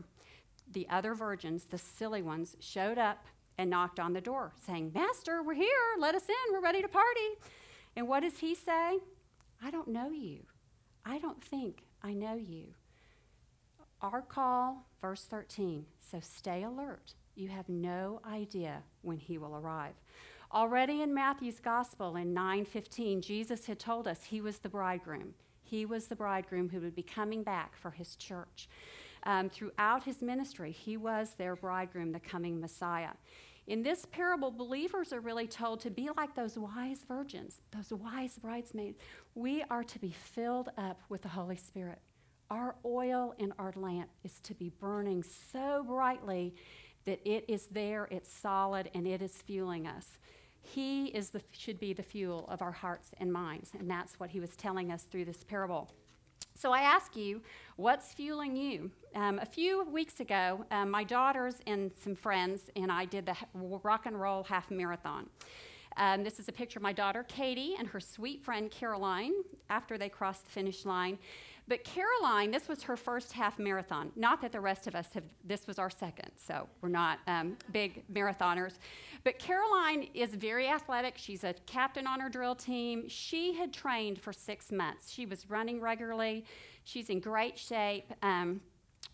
the 0.72 0.88
other 0.90 1.14
virgins, 1.14 1.66
the 1.66 1.78
silly 1.78 2.22
ones, 2.22 2.56
showed 2.60 2.98
up 2.98 3.26
and 3.58 3.70
knocked 3.70 4.00
on 4.00 4.14
the 4.14 4.22
door, 4.22 4.54
saying, 4.66 4.92
Master, 4.94 5.42
we're 5.44 5.54
here. 5.54 5.68
Let 6.00 6.16
us 6.16 6.28
in. 6.30 6.54
We're 6.54 6.62
ready 6.62 6.82
to 6.82 6.88
party. 6.88 7.38
And 7.96 8.08
what 8.08 8.22
does 8.22 8.40
he 8.40 8.54
say? 8.54 9.00
I 9.62 9.72
don't 9.72 9.88
know 9.88 10.12
you. 10.12 10.44
I 11.06 11.20
don't 11.20 11.44
think 11.44 11.84
I 12.04 12.14
know 12.14 12.36
you. 12.36 12.74
Our 14.02 14.22
call, 14.22 14.86
verse 15.02 15.24
13, 15.24 15.86
so 16.00 16.20
stay 16.22 16.64
alert. 16.64 17.16
You 17.36 17.50
have 17.50 17.68
no 17.68 18.22
idea 18.26 18.84
when 19.02 19.18
he 19.18 19.38
will 19.38 19.56
arrive. 19.56 19.96
Already 20.54 21.02
in 21.02 21.14
Matthew's 21.14 21.60
gospel 21.60 22.16
in 22.16 22.34
9:15, 22.34 23.22
Jesus 23.22 23.66
had 23.66 23.80
told 23.80 24.08
us 24.08 24.24
he 24.24 24.40
was 24.40 24.60
the 24.60 24.70
bridegroom. 24.70 25.34
He 25.64 25.86
was 25.86 26.08
the 26.08 26.16
bridegroom 26.16 26.70
who 26.70 26.80
would 26.80 26.96
be 26.96 27.04
coming 27.04 27.44
back 27.44 27.76
for 27.76 27.92
his 27.92 28.16
church. 28.16 28.70
Um, 29.24 29.50
throughout 29.50 30.04
his 30.04 30.22
ministry, 30.22 30.72
he 30.72 30.96
was 30.96 31.32
their 31.32 31.56
bridegroom, 31.56 32.12
the 32.12 32.20
coming 32.20 32.62
Messiah. 32.62 33.14
In 33.66 33.84
this 33.84 34.06
parable, 34.06 34.50
believers 34.50 35.12
are 35.12 35.20
really 35.20 35.48
told 35.48 35.82
to 35.82 35.90
be 35.90 36.10
like 36.16 36.34
those 36.36 36.58
wise 36.58 37.04
virgins, 37.06 37.62
those 37.72 37.92
wise 37.92 38.38
bridesmaids. 38.38 38.98
We 39.36 39.64
are 39.70 39.84
to 39.84 40.00
be 40.00 40.12
filled 40.12 40.70
up 40.78 41.02
with 41.10 41.24
the 41.24 41.30
Holy 41.30 41.58
Spirit. 41.58 42.00
Our 42.50 42.76
oil 42.86 43.34
in 43.38 43.54
our 43.60 43.74
lamp 43.76 44.10
is 44.24 44.40
to 44.42 44.54
be 44.54 44.70
burning 44.80 45.24
so 45.24 45.84
brightly 45.86 46.56
that 47.06 47.20
it 47.26 47.44
is 47.50 47.68
there, 47.68 48.08
it's 48.10 48.32
solid, 48.32 48.90
and 48.94 49.06
it 49.06 49.22
is 49.22 49.34
fueling 49.34 49.86
us. 49.86 50.18
He 50.62 51.08
is 51.08 51.30
the, 51.30 51.42
should 51.52 51.80
be 51.80 51.94
the 51.94 52.04
fuel 52.04 52.48
of 52.50 52.62
our 52.62 52.72
hearts 52.72 53.12
and 53.20 53.32
minds, 53.32 53.72
and 53.78 53.90
that's 53.90 54.20
what 54.20 54.30
he 54.30 54.40
was 54.40 54.56
telling 54.56 54.92
us 54.92 55.04
through 55.04 55.26
this 55.26 55.44
parable. 55.44 55.92
So 56.56 56.72
I 56.72 56.82
ask 56.82 57.16
you, 57.16 57.42
what's 57.76 58.14
fueling 58.14 58.56
you? 58.56 58.92
Um, 59.14 59.40
a 59.40 59.46
few 59.46 59.84
weeks 59.84 60.22
ago, 60.22 60.66
um, 60.72 60.90
my 60.90 61.04
daughters 61.04 61.56
and 61.68 61.92
some 62.02 62.16
friends 62.16 62.72
and 62.76 62.92
I 62.92 63.06
did 63.06 63.26
the 63.26 63.36
rock 63.54 64.06
and 64.06 64.20
roll 64.20 64.44
half 64.44 64.72
marathon. 64.72 65.30
Um, 65.98 66.24
this 66.24 66.40
is 66.40 66.48
a 66.48 66.52
picture 66.52 66.80
of 66.80 66.84
my 66.84 66.94
daughter 66.94 67.24
Katie 67.28 67.76
and 67.78 67.88
her 67.88 68.00
sweet 68.00 68.44
friend 68.44 68.72
Caroline 68.72 69.34
after 69.70 69.98
they 69.98 70.10
crossed 70.10 70.46
the 70.46 70.52
finish 70.52 70.86
line. 70.86 71.18
But 71.68 71.84
Caroline, 71.84 72.52
this 72.52 72.68
was 72.70 72.82
her 72.84 72.96
first 72.96 73.34
half 73.34 73.60
marathon. 73.60 74.12
Not 74.16 74.42
that 74.42 74.54
the 74.54 74.60
rest 74.62 74.88
of 74.88 74.96
us 74.96 75.10
have, 75.14 75.26
this 75.44 75.68
was 75.68 75.78
our 75.78 75.90
second, 75.90 76.32
so 76.38 76.68
we're 76.82 76.90
not 76.90 77.20
um, 77.28 77.58
big 77.74 78.04
marathoners. 78.12 78.76
But 79.26 79.38
Caroline 79.38 80.08
is 80.14 80.34
very 80.34 80.68
athletic. 80.70 81.18
She's 81.18 81.44
a 81.44 81.54
captain 81.66 82.08
on 82.08 82.22
her 82.22 82.30
drill 82.30 82.56
team. 82.56 83.10
She 83.10 83.54
had 83.54 83.74
trained 83.74 84.20
for 84.20 84.32
six 84.32 84.72
months. 84.72 85.12
She 85.12 85.26
was 85.26 85.50
running 85.50 85.82
regularly. 85.82 86.46
She's 86.86 87.10
in 87.10 87.20
great 87.20 87.58
shape. 87.58 88.14
Um, 88.22 88.62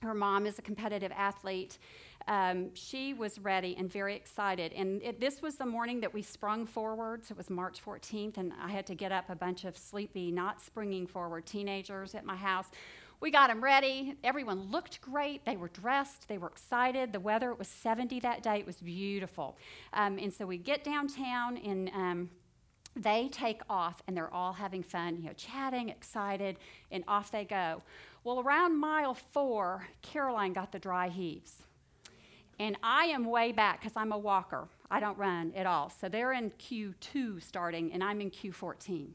her 0.03 0.13
mom 0.13 0.45
is 0.45 0.59
a 0.59 0.61
competitive 0.61 1.11
athlete 1.15 1.79
um, 2.27 2.73
she 2.73 3.13
was 3.13 3.39
ready 3.39 3.75
and 3.77 3.91
very 3.91 4.15
excited. 4.15 4.73
And 4.73 5.01
it, 5.01 5.19
this 5.19 5.41
was 5.41 5.55
the 5.55 5.65
morning 5.65 5.99
that 6.01 6.13
we 6.13 6.21
sprung 6.21 6.65
forward. 6.65 7.25
So 7.25 7.33
it 7.33 7.37
was 7.37 7.49
March 7.49 7.83
14th, 7.83 8.37
and 8.37 8.53
I 8.61 8.71
had 8.71 8.87
to 8.87 8.95
get 8.95 9.11
up 9.11 9.29
a 9.29 9.35
bunch 9.35 9.65
of 9.65 9.77
sleepy, 9.77 10.31
not 10.31 10.61
springing 10.61 11.07
forward 11.07 11.45
teenagers 11.45 12.15
at 12.15 12.25
my 12.25 12.35
house. 12.35 12.67
We 13.19 13.31
got 13.31 13.47
them 13.47 13.63
ready. 13.63 14.17
Everyone 14.23 14.69
looked 14.69 14.99
great. 14.99 15.45
They 15.45 15.55
were 15.55 15.69
dressed. 15.69 16.27
They 16.27 16.37
were 16.37 16.49
excited. 16.49 17.13
The 17.13 17.21
weather, 17.21 17.51
it 17.51 17.59
was 17.59 17.69
70 17.69 18.19
that 18.19 18.43
day. 18.43 18.57
It 18.59 18.65
was 18.65 18.77
beautiful. 18.77 19.57
Um, 19.93 20.17
and 20.17 20.33
so 20.33 20.45
we 20.45 20.57
get 20.57 20.83
downtown 20.83 21.57
and 21.57 21.89
um, 21.93 22.29
they 22.95 23.29
take 23.31 23.61
off 23.69 24.01
and 24.07 24.15
they're 24.17 24.33
all 24.33 24.53
having 24.53 24.83
fun, 24.83 25.17
you 25.17 25.27
know, 25.27 25.33
chatting, 25.37 25.89
excited, 25.89 26.57
and 26.91 27.03
off 27.07 27.31
they 27.31 27.45
go. 27.45 27.81
Well, 28.23 28.41
around 28.41 28.77
mile 28.77 29.13
four, 29.13 29.87
Caroline 30.01 30.53
got 30.53 30.71
the 30.71 30.79
dry 30.79 31.09
heaves. 31.09 31.63
And 32.59 32.77
I 32.83 33.05
am 33.05 33.25
way 33.25 33.51
back 33.51 33.81
because 33.81 33.93
I'm 33.95 34.11
a 34.11 34.17
walker. 34.17 34.67
I 34.91 34.99
don't 34.99 35.17
run 35.17 35.53
at 35.55 35.65
all. 35.65 35.89
So 35.89 36.07
they're 36.07 36.33
in 36.33 36.51
Q2 36.51 37.41
starting, 37.41 37.91
and 37.93 38.03
I'm 38.03 38.21
in 38.21 38.29
Q14. 38.29 39.09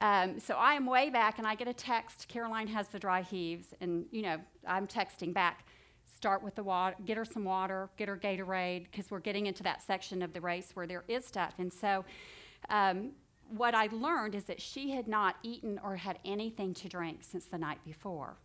Um, 0.00 0.40
so 0.40 0.54
I 0.54 0.74
am 0.74 0.86
way 0.86 1.10
back, 1.10 1.38
and 1.38 1.46
I 1.46 1.54
get 1.54 1.68
a 1.68 1.74
text. 1.74 2.26
Caroline 2.28 2.66
has 2.68 2.88
the 2.88 2.98
dry 2.98 3.22
heaves, 3.22 3.74
and 3.80 4.06
you 4.10 4.22
know 4.22 4.38
I'm 4.66 4.86
texting 4.86 5.32
back. 5.32 5.66
Start 6.06 6.42
with 6.42 6.54
the 6.54 6.62
water, 6.62 6.96
get 7.04 7.16
her 7.16 7.24
some 7.24 7.44
water, 7.44 7.90
get 7.96 8.08
her 8.08 8.16
Gatorade, 8.16 8.84
because 8.90 9.10
we're 9.10 9.20
getting 9.20 9.46
into 9.46 9.62
that 9.62 9.82
section 9.82 10.22
of 10.22 10.32
the 10.32 10.40
race 10.40 10.70
where 10.74 10.86
there 10.86 11.04
is 11.08 11.24
stuff. 11.26 11.54
And 11.58 11.72
so, 11.72 12.04
um, 12.70 13.10
what 13.50 13.74
I 13.74 13.88
learned 13.92 14.34
is 14.34 14.44
that 14.44 14.60
she 14.60 14.90
had 14.90 15.06
not 15.06 15.36
eaten 15.42 15.78
or 15.84 15.96
had 15.96 16.18
anything 16.24 16.72
to 16.74 16.88
drink 16.88 17.18
since 17.20 17.44
the 17.44 17.58
night 17.58 17.78
before, 17.84 18.36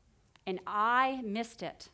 and 0.46 0.60
I 0.68 1.22
missed 1.24 1.64
it 1.64 1.90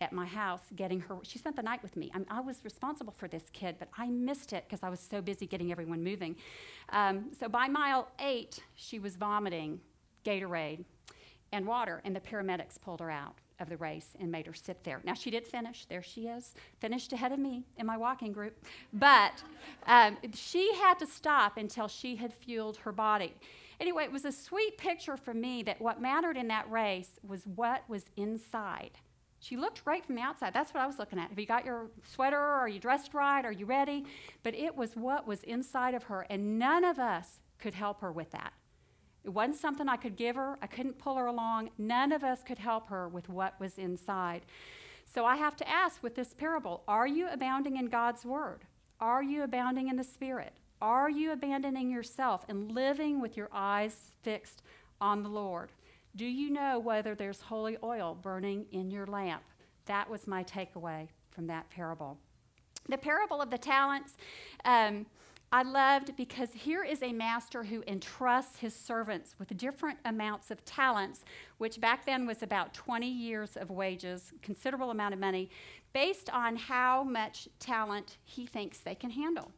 at 0.00 0.12
my 0.12 0.26
house 0.26 0.62
getting 0.74 1.00
her. 1.00 1.16
She 1.22 1.38
spent 1.38 1.56
the 1.56 1.62
night 1.62 1.82
with 1.82 1.96
me. 1.96 2.10
I, 2.14 2.18
mean, 2.18 2.26
I 2.30 2.40
was 2.40 2.60
responsible 2.64 3.14
for 3.16 3.28
this 3.28 3.44
kid, 3.52 3.76
but 3.78 3.88
I 3.96 4.08
missed 4.08 4.52
it 4.52 4.64
because 4.68 4.82
I 4.82 4.90
was 4.90 5.00
so 5.00 5.22
busy 5.22 5.46
getting 5.46 5.72
everyone 5.72 6.04
moving. 6.04 6.36
Um, 6.90 7.30
so 7.38 7.48
by 7.48 7.68
mile 7.68 8.08
eight, 8.18 8.60
she 8.74 8.98
was 8.98 9.16
vomiting 9.16 9.80
Gatorade 10.24 10.84
and 11.52 11.66
water, 11.66 12.02
and 12.04 12.14
the 12.14 12.20
paramedics 12.20 12.80
pulled 12.80 13.00
her 13.00 13.10
out 13.10 13.36
of 13.58 13.70
the 13.70 13.76
race 13.78 14.10
and 14.20 14.30
made 14.30 14.46
her 14.46 14.52
sit 14.52 14.84
there. 14.84 15.00
Now, 15.04 15.14
she 15.14 15.30
did 15.30 15.46
finish. 15.46 15.86
There 15.86 16.02
she 16.02 16.26
is, 16.26 16.52
finished 16.78 17.12
ahead 17.14 17.32
of 17.32 17.38
me 17.38 17.64
in 17.78 17.86
my 17.86 17.96
walking 17.96 18.32
group. 18.32 18.62
But 18.92 19.42
um, 19.86 20.18
she 20.34 20.74
had 20.74 20.98
to 20.98 21.06
stop 21.06 21.56
until 21.56 21.88
she 21.88 22.16
had 22.16 22.34
fueled 22.34 22.76
her 22.78 22.92
body. 22.92 23.34
Anyway, 23.80 24.04
it 24.04 24.12
was 24.12 24.26
a 24.26 24.32
sweet 24.32 24.76
picture 24.76 25.16
for 25.16 25.32
me 25.32 25.62
that 25.62 25.80
what 25.80 26.02
mattered 26.02 26.36
in 26.36 26.48
that 26.48 26.70
race 26.70 27.12
was 27.26 27.46
what 27.46 27.88
was 27.88 28.04
inside 28.16 28.98
she 29.38 29.56
looked 29.56 29.82
right 29.84 30.04
from 30.04 30.16
the 30.16 30.22
outside. 30.22 30.54
That's 30.54 30.72
what 30.72 30.82
I 30.82 30.86
was 30.86 30.98
looking 30.98 31.18
at. 31.18 31.30
Have 31.30 31.38
you 31.38 31.46
got 31.46 31.64
your 31.64 31.90
sweater? 32.04 32.38
Are 32.38 32.68
you 32.68 32.78
dressed 32.78 33.14
right? 33.14 33.44
Are 33.44 33.52
you 33.52 33.66
ready? 33.66 34.04
But 34.42 34.54
it 34.54 34.76
was 34.76 34.96
what 34.96 35.26
was 35.26 35.42
inside 35.42 35.94
of 35.94 36.04
her, 36.04 36.26
and 36.30 36.58
none 36.58 36.84
of 36.84 36.98
us 36.98 37.40
could 37.58 37.74
help 37.74 38.00
her 38.00 38.12
with 38.12 38.30
that. 38.32 38.52
It 39.24 39.30
wasn't 39.30 39.56
something 39.56 39.88
I 39.88 39.96
could 39.96 40.16
give 40.16 40.36
her. 40.36 40.56
I 40.62 40.66
couldn't 40.66 40.98
pull 40.98 41.16
her 41.16 41.26
along. 41.26 41.70
None 41.78 42.12
of 42.12 42.22
us 42.22 42.42
could 42.42 42.58
help 42.58 42.88
her 42.88 43.08
with 43.08 43.28
what 43.28 43.58
was 43.58 43.76
inside. 43.76 44.46
So 45.04 45.24
I 45.24 45.36
have 45.36 45.56
to 45.56 45.68
ask 45.68 46.02
with 46.02 46.14
this 46.14 46.32
parable 46.34 46.82
are 46.86 47.06
you 47.06 47.28
abounding 47.28 47.76
in 47.76 47.86
God's 47.86 48.24
word? 48.24 48.64
Are 49.00 49.22
you 49.22 49.42
abounding 49.42 49.88
in 49.88 49.96
the 49.96 50.04
Spirit? 50.04 50.54
Are 50.80 51.10
you 51.10 51.32
abandoning 51.32 51.90
yourself 51.90 52.44
and 52.48 52.70
living 52.70 53.20
with 53.20 53.36
your 53.36 53.48
eyes 53.52 54.12
fixed 54.22 54.62
on 55.00 55.22
the 55.22 55.28
Lord? 55.28 55.72
Do 56.16 56.24
you 56.24 56.48
know 56.48 56.78
whether 56.78 57.14
there's 57.14 57.42
holy 57.42 57.76
oil 57.82 58.16
burning 58.20 58.64
in 58.72 58.90
your 58.90 59.06
lamp? 59.06 59.42
That 59.84 60.08
was 60.08 60.26
my 60.26 60.44
takeaway 60.44 61.08
from 61.30 61.46
that 61.48 61.68
parable. 61.68 62.18
The 62.88 62.96
parable 62.96 63.42
of 63.42 63.50
the 63.50 63.58
talents. 63.58 64.16
Um, 64.64 65.04
I 65.52 65.62
loved 65.62 66.16
because 66.16 66.52
here 66.54 66.82
is 66.82 67.02
a 67.02 67.12
master 67.12 67.62
who 67.62 67.84
entrusts 67.86 68.58
his 68.58 68.74
servants 68.74 69.34
with 69.38 69.54
different 69.58 69.98
amounts 70.06 70.50
of 70.50 70.64
talents, 70.64 71.22
which 71.58 71.80
back 71.80 72.06
then 72.06 72.26
was 72.26 72.42
about 72.42 72.72
20 72.72 73.06
years 73.06 73.56
of 73.56 73.70
wages, 73.70 74.32
considerable 74.40 74.90
amount 74.90 75.12
of 75.12 75.20
money, 75.20 75.50
based 75.92 76.30
on 76.30 76.56
how 76.56 77.04
much 77.04 77.46
talent 77.58 78.16
he 78.24 78.46
thinks 78.46 78.78
they 78.78 78.94
can 78.94 79.10
handle. 79.10 79.52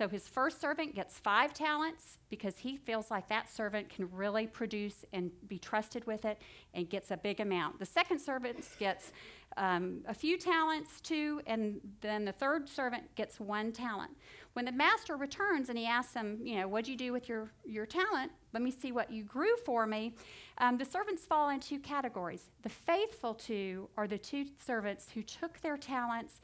So 0.00 0.08
his 0.08 0.26
first 0.26 0.62
servant 0.62 0.94
gets 0.94 1.18
five 1.18 1.52
talents 1.52 2.16
because 2.30 2.56
he 2.56 2.78
feels 2.78 3.10
like 3.10 3.28
that 3.28 3.52
servant 3.54 3.90
can 3.90 4.08
really 4.10 4.46
produce 4.46 5.04
and 5.12 5.30
be 5.46 5.58
trusted 5.58 6.06
with 6.06 6.24
it 6.24 6.40
and 6.72 6.88
gets 6.88 7.10
a 7.10 7.18
big 7.18 7.38
amount. 7.38 7.78
The 7.78 7.84
second 7.84 8.18
servant 8.18 8.64
gets 8.78 9.12
um, 9.58 10.00
a 10.08 10.14
few 10.14 10.38
talents 10.38 11.02
too, 11.02 11.42
and 11.46 11.82
then 12.00 12.24
the 12.24 12.32
third 12.32 12.66
servant 12.66 13.14
gets 13.14 13.38
one 13.38 13.72
talent. 13.72 14.12
When 14.54 14.64
the 14.64 14.72
master 14.72 15.18
returns 15.18 15.68
and 15.68 15.76
he 15.76 15.84
asks 15.84 16.14
him, 16.14 16.40
you 16.42 16.56
know, 16.56 16.66
what'd 16.66 16.88
you 16.88 16.96
do 16.96 17.12
with 17.12 17.28
your, 17.28 17.50
your 17.66 17.84
talent? 17.84 18.32
Let 18.54 18.62
me 18.62 18.70
see 18.70 18.92
what 18.92 19.12
you 19.12 19.22
grew 19.22 19.54
for 19.66 19.86
me. 19.86 20.14
Um, 20.56 20.78
the 20.78 20.86
servants 20.86 21.26
fall 21.26 21.50
in 21.50 21.60
two 21.60 21.78
categories. 21.78 22.48
The 22.62 22.70
faithful 22.70 23.34
two 23.34 23.90
are 23.98 24.08
the 24.08 24.16
two 24.16 24.46
servants 24.64 25.08
who 25.12 25.22
took 25.22 25.60
their 25.60 25.76
talents 25.76 26.40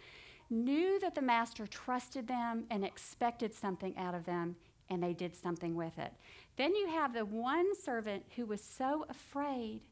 knew 0.50 0.98
that 1.00 1.14
the 1.14 1.22
master 1.22 1.66
trusted 1.66 2.28
them 2.28 2.64
and 2.70 2.84
expected 2.84 3.54
something 3.54 3.96
out 3.96 4.14
of 4.14 4.24
them, 4.24 4.56
and 4.88 5.02
they 5.02 5.12
did 5.12 5.34
something 5.34 5.74
with 5.74 5.98
it. 5.98 6.12
Then 6.56 6.74
you 6.74 6.88
have 6.88 7.12
the 7.12 7.24
one 7.24 7.74
servant 7.74 8.24
who 8.36 8.46
was 8.46 8.62
so 8.62 9.06
afraid 9.08 9.82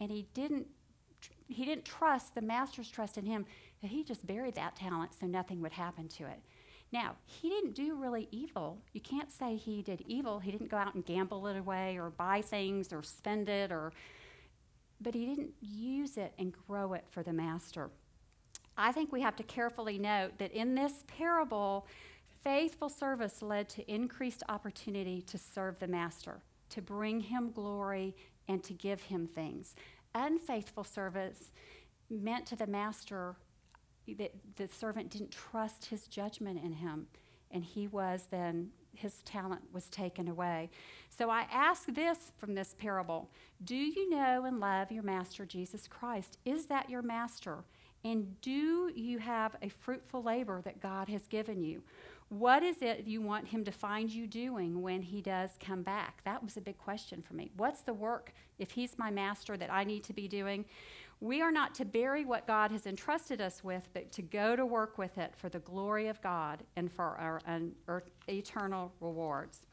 and 0.00 0.10
he 0.10 0.26
didn't 0.34 0.66
he 1.48 1.64
didn't 1.64 1.84
trust 1.84 2.34
the 2.34 2.42
master's 2.42 2.90
trust 2.90 3.16
in 3.16 3.24
him 3.24 3.46
that 3.80 3.90
he 3.90 4.02
just 4.02 4.26
buried 4.26 4.56
that 4.56 4.74
talent 4.74 5.12
so 5.18 5.26
nothing 5.26 5.62
would 5.62 5.72
happen 5.72 6.08
to 6.08 6.24
it. 6.24 6.40
Now, 6.92 7.14
he 7.24 7.48
didn't 7.48 7.74
do 7.74 7.94
really 7.94 8.28
evil. 8.32 8.78
You 8.92 9.00
can't 9.00 9.30
say 9.30 9.56
he 9.56 9.80
did 9.80 10.02
evil. 10.06 10.40
He 10.40 10.50
didn't 10.50 10.70
go 10.70 10.76
out 10.76 10.94
and 10.94 11.04
gamble 11.04 11.46
it 11.46 11.56
away 11.56 11.98
or 11.98 12.10
buy 12.10 12.42
things 12.42 12.92
or 12.92 13.02
spend 13.02 13.48
it 13.48 13.70
or 13.70 13.92
but 15.00 15.14
he 15.14 15.26
didn't 15.26 15.52
use 15.60 16.16
it 16.16 16.32
and 16.38 16.52
grow 16.66 16.94
it 16.94 17.04
for 17.10 17.22
the 17.22 17.32
master. 17.32 17.90
I 18.76 18.92
think 18.92 19.12
we 19.12 19.20
have 19.22 19.36
to 19.36 19.42
carefully 19.42 19.98
note 19.98 20.38
that 20.38 20.52
in 20.52 20.74
this 20.74 21.04
parable, 21.06 21.86
faithful 22.44 22.88
service 22.88 23.42
led 23.42 23.68
to 23.70 23.90
increased 23.90 24.42
opportunity 24.48 25.22
to 25.22 25.38
serve 25.38 25.78
the 25.78 25.86
master, 25.86 26.40
to 26.70 26.82
bring 26.82 27.20
him 27.20 27.50
glory, 27.50 28.14
and 28.48 28.62
to 28.64 28.72
give 28.72 29.02
him 29.02 29.26
things. 29.26 29.74
Unfaithful 30.14 30.84
service 30.84 31.50
meant 32.10 32.46
to 32.46 32.56
the 32.56 32.66
master 32.66 33.36
that 34.18 34.32
the 34.56 34.68
servant 34.68 35.10
didn't 35.10 35.32
trust 35.32 35.86
his 35.86 36.06
judgment 36.06 36.62
in 36.62 36.72
him, 36.72 37.06
and 37.50 37.64
he 37.64 37.88
was 37.88 38.28
then 38.30 38.70
his 38.94 39.22
talent 39.22 39.62
was 39.72 39.88
taken 39.88 40.28
away. 40.28 40.70
So 41.10 41.28
I 41.28 41.46
ask 41.52 41.86
this 41.86 42.32
from 42.38 42.54
this 42.54 42.74
parable 42.78 43.30
Do 43.64 43.76
you 43.76 44.08
know 44.10 44.44
and 44.44 44.60
love 44.60 44.90
your 44.90 45.02
master, 45.02 45.44
Jesus 45.44 45.86
Christ? 45.88 46.38
Is 46.44 46.66
that 46.66 46.88
your 46.88 47.02
master? 47.02 47.64
And 48.06 48.40
do 48.40 48.92
you 48.94 49.18
have 49.18 49.56
a 49.62 49.68
fruitful 49.68 50.22
labor 50.22 50.62
that 50.62 50.80
God 50.80 51.08
has 51.08 51.26
given 51.26 51.64
you? 51.64 51.82
What 52.28 52.62
is 52.62 52.80
it 52.80 53.04
you 53.04 53.20
want 53.20 53.48
him 53.48 53.64
to 53.64 53.72
find 53.72 54.08
you 54.08 54.28
doing 54.28 54.80
when 54.80 55.02
he 55.02 55.20
does 55.20 55.50
come 55.58 55.82
back? 55.82 56.22
That 56.24 56.40
was 56.40 56.56
a 56.56 56.60
big 56.60 56.78
question 56.78 57.20
for 57.20 57.34
me. 57.34 57.50
What's 57.56 57.80
the 57.80 57.92
work, 57.92 58.32
if 58.60 58.70
he's 58.70 58.96
my 58.96 59.10
master, 59.10 59.56
that 59.56 59.72
I 59.72 59.82
need 59.82 60.04
to 60.04 60.12
be 60.12 60.28
doing? 60.28 60.66
We 61.20 61.42
are 61.42 61.50
not 61.50 61.74
to 61.76 61.84
bury 61.84 62.24
what 62.24 62.46
God 62.46 62.70
has 62.70 62.86
entrusted 62.86 63.40
us 63.40 63.64
with, 63.64 63.88
but 63.92 64.12
to 64.12 64.22
go 64.22 64.54
to 64.54 64.64
work 64.64 64.98
with 64.98 65.18
it 65.18 65.34
for 65.34 65.48
the 65.48 65.58
glory 65.58 66.06
of 66.06 66.22
God 66.22 66.62
and 66.76 66.92
for 66.92 67.16
our 67.18 67.40
un- 67.44 67.74
eternal 68.28 68.92
rewards. 69.00 69.66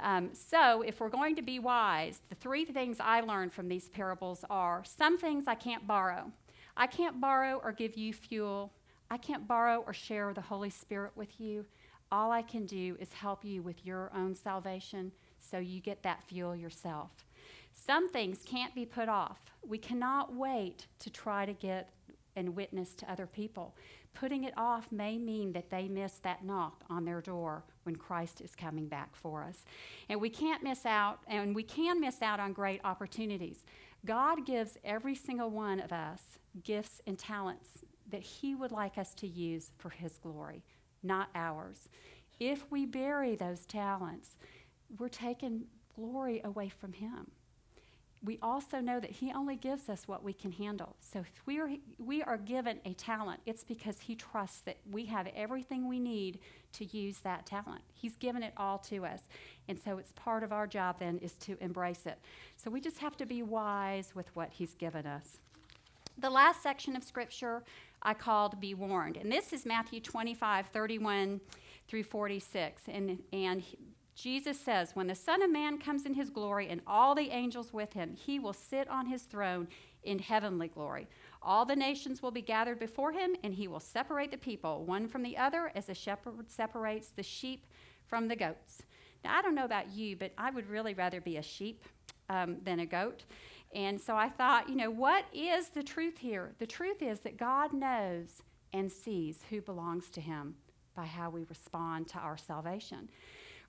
Um, 0.00 0.30
so, 0.32 0.82
if 0.82 0.98
we're 0.98 1.10
going 1.10 1.36
to 1.36 1.42
be 1.42 1.60
wise, 1.60 2.22
the 2.28 2.34
three 2.34 2.64
things 2.64 2.96
I 2.98 3.20
learned 3.20 3.52
from 3.52 3.68
these 3.68 3.88
parables 3.88 4.44
are 4.50 4.82
some 4.84 5.16
things 5.16 5.44
I 5.46 5.54
can't 5.54 5.86
borrow. 5.86 6.32
I 6.76 6.86
can't 6.86 7.20
borrow 7.20 7.60
or 7.62 7.72
give 7.72 7.96
you 7.96 8.12
fuel. 8.12 8.72
I 9.10 9.18
can't 9.18 9.46
borrow 9.46 9.84
or 9.86 9.92
share 9.92 10.32
the 10.32 10.40
Holy 10.40 10.70
Spirit 10.70 11.12
with 11.14 11.40
you. 11.40 11.66
All 12.10 12.30
I 12.30 12.42
can 12.42 12.66
do 12.66 12.96
is 13.00 13.12
help 13.12 13.44
you 13.44 13.62
with 13.62 13.84
your 13.84 14.10
own 14.14 14.34
salvation 14.34 15.12
so 15.40 15.58
you 15.58 15.80
get 15.80 16.02
that 16.02 16.22
fuel 16.22 16.54
yourself. 16.54 17.10
Some 17.74 18.08
things 18.08 18.40
can't 18.44 18.74
be 18.74 18.84
put 18.84 19.08
off. 19.08 19.38
We 19.66 19.78
cannot 19.78 20.34
wait 20.34 20.86
to 21.00 21.10
try 21.10 21.46
to 21.46 21.52
get 21.52 21.90
and 22.36 22.54
witness 22.56 22.94
to 22.96 23.10
other 23.10 23.26
people. 23.26 23.74
Putting 24.14 24.44
it 24.44 24.54
off 24.56 24.92
may 24.92 25.18
mean 25.18 25.52
that 25.52 25.70
they 25.70 25.88
miss 25.88 26.18
that 26.18 26.44
knock 26.44 26.84
on 26.90 27.04
their 27.04 27.20
door 27.20 27.64
when 27.84 27.96
Christ 27.96 28.40
is 28.40 28.54
coming 28.54 28.86
back 28.86 29.16
for 29.16 29.42
us. 29.42 29.64
And 30.08 30.20
we 30.20 30.30
can't 30.30 30.62
miss 30.62 30.84
out, 30.86 31.20
and 31.26 31.54
we 31.54 31.62
can 31.62 32.00
miss 32.00 32.22
out 32.22 32.38
on 32.38 32.52
great 32.52 32.80
opportunities. 32.84 33.64
God 34.04 34.44
gives 34.46 34.78
every 34.84 35.14
single 35.14 35.50
one 35.50 35.80
of 35.80 35.92
us 35.92 36.22
gifts 36.62 37.00
and 37.06 37.18
talents 37.18 37.84
that 38.10 38.22
He 38.22 38.54
would 38.54 38.72
like 38.72 38.98
us 38.98 39.14
to 39.14 39.26
use 39.26 39.70
for 39.78 39.90
His 39.90 40.18
glory, 40.18 40.62
not 41.02 41.30
ours. 41.34 41.88
If 42.38 42.70
we 42.70 42.84
bury 42.84 43.34
those 43.34 43.64
talents, 43.64 44.36
we're 44.98 45.08
taking 45.08 45.64
glory 45.94 46.40
away 46.44 46.68
from 46.68 46.92
Him 46.92 47.30
we 48.24 48.38
also 48.40 48.80
know 48.80 49.00
that 49.00 49.10
He 49.10 49.32
only 49.32 49.56
gives 49.56 49.88
us 49.88 50.06
what 50.06 50.22
we 50.22 50.32
can 50.32 50.52
handle. 50.52 50.96
So 51.00 51.20
if 51.20 51.46
we 51.46 51.58
are, 51.58 51.70
we 51.98 52.22
are 52.22 52.36
given 52.36 52.78
a 52.84 52.94
talent, 52.94 53.40
it's 53.46 53.64
because 53.64 54.00
He 54.00 54.14
trusts 54.14 54.60
that 54.60 54.78
we 54.90 55.06
have 55.06 55.26
everything 55.34 55.88
we 55.88 55.98
need 55.98 56.38
to 56.74 56.84
use 56.96 57.18
that 57.18 57.46
talent. 57.46 57.82
He's 57.92 58.16
given 58.16 58.42
it 58.42 58.52
all 58.56 58.78
to 58.78 59.04
us. 59.04 59.22
And 59.68 59.78
so 59.78 59.98
it's 59.98 60.12
part 60.12 60.42
of 60.42 60.52
our 60.52 60.66
job 60.66 60.96
then 61.00 61.18
is 61.18 61.32
to 61.34 61.56
embrace 61.60 62.06
it. 62.06 62.18
So 62.56 62.70
we 62.70 62.80
just 62.80 62.98
have 62.98 63.16
to 63.18 63.26
be 63.26 63.42
wise 63.42 64.14
with 64.14 64.34
what 64.36 64.50
He's 64.52 64.74
given 64.74 65.06
us. 65.06 65.38
The 66.18 66.30
last 66.30 66.62
section 66.62 66.94
of 66.94 67.02
Scripture 67.02 67.62
I 68.02 68.14
called 68.14 68.60
Be 68.60 68.74
Warned. 68.74 69.16
And 69.16 69.30
this 69.30 69.52
is 69.52 69.64
Matthew 69.64 70.00
25, 70.00 70.66
31 70.66 71.40
through 71.88 72.02
46. 72.04 72.82
And, 72.88 73.22
and 73.32 73.62
Jesus 74.14 74.60
says, 74.60 74.94
When 74.94 75.06
the 75.06 75.14
Son 75.14 75.42
of 75.42 75.50
Man 75.50 75.78
comes 75.78 76.04
in 76.04 76.14
his 76.14 76.30
glory 76.30 76.68
and 76.68 76.80
all 76.86 77.14
the 77.14 77.30
angels 77.30 77.72
with 77.72 77.92
him, 77.92 78.14
he 78.14 78.38
will 78.38 78.52
sit 78.52 78.88
on 78.88 79.06
his 79.06 79.22
throne 79.22 79.68
in 80.04 80.18
heavenly 80.18 80.68
glory. 80.68 81.08
All 81.42 81.64
the 81.64 81.76
nations 81.76 82.22
will 82.22 82.30
be 82.30 82.42
gathered 82.42 82.78
before 82.78 83.12
him, 83.12 83.36
and 83.42 83.54
he 83.54 83.68
will 83.68 83.80
separate 83.80 84.30
the 84.30 84.36
people 84.36 84.84
one 84.84 85.08
from 85.08 85.22
the 85.22 85.36
other 85.36 85.72
as 85.74 85.88
a 85.88 85.94
shepherd 85.94 86.50
separates 86.50 87.08
the 87.08 87.22
sheep 87.22 87.66
from 88.06 88.28
the 88.28 88.36
goats. 88.36 88.82
Now, 89.24 89.38
I 89.38 89.42
don't 89.42 89.54
know 89.54 89.64
about 89.64 89.90
you, 89.90 90.16
but 90.16 90.32
I 90.36 90.50
would 90.50 90.68
really 90.68 90.94
rather 90.94 91.20
be 91.20 91.36
a 91.36 91.42
sheep 91.42 91.84
um, 92.28 92.56
than 92.62 92.80
a 92.80 92.86
goat. 92.86 93.24
And 93.74 94.00
so 94.00 94.16
I 94.16 94.28
thought, 94.28 94.68
you 94.68 94.74
know, 94.74 94.90
what 94.90 95.24
is 95.32 95.68
the 95.68 95.82
truth 95.82 96.18
here? 96.18 96.52
The 96.58 96.66
truth 96.66 97.00
is 97.02 97.20
that 97.20 97.38
God 97.38 97.72
knows 97.72 98.42
and 98.72 98.90
sees 98.90 99.40
who 99.48 99.60
belongs 99.60 100.10
to 100.10 100.20
him 100.20 100.56
by 100.94 101.06
how 101.06 101.30
we 101.30 101.44
respond 101.48 102.08
to 102.08 102.18
our 102.18 102.36
salvation. 102.36 103.08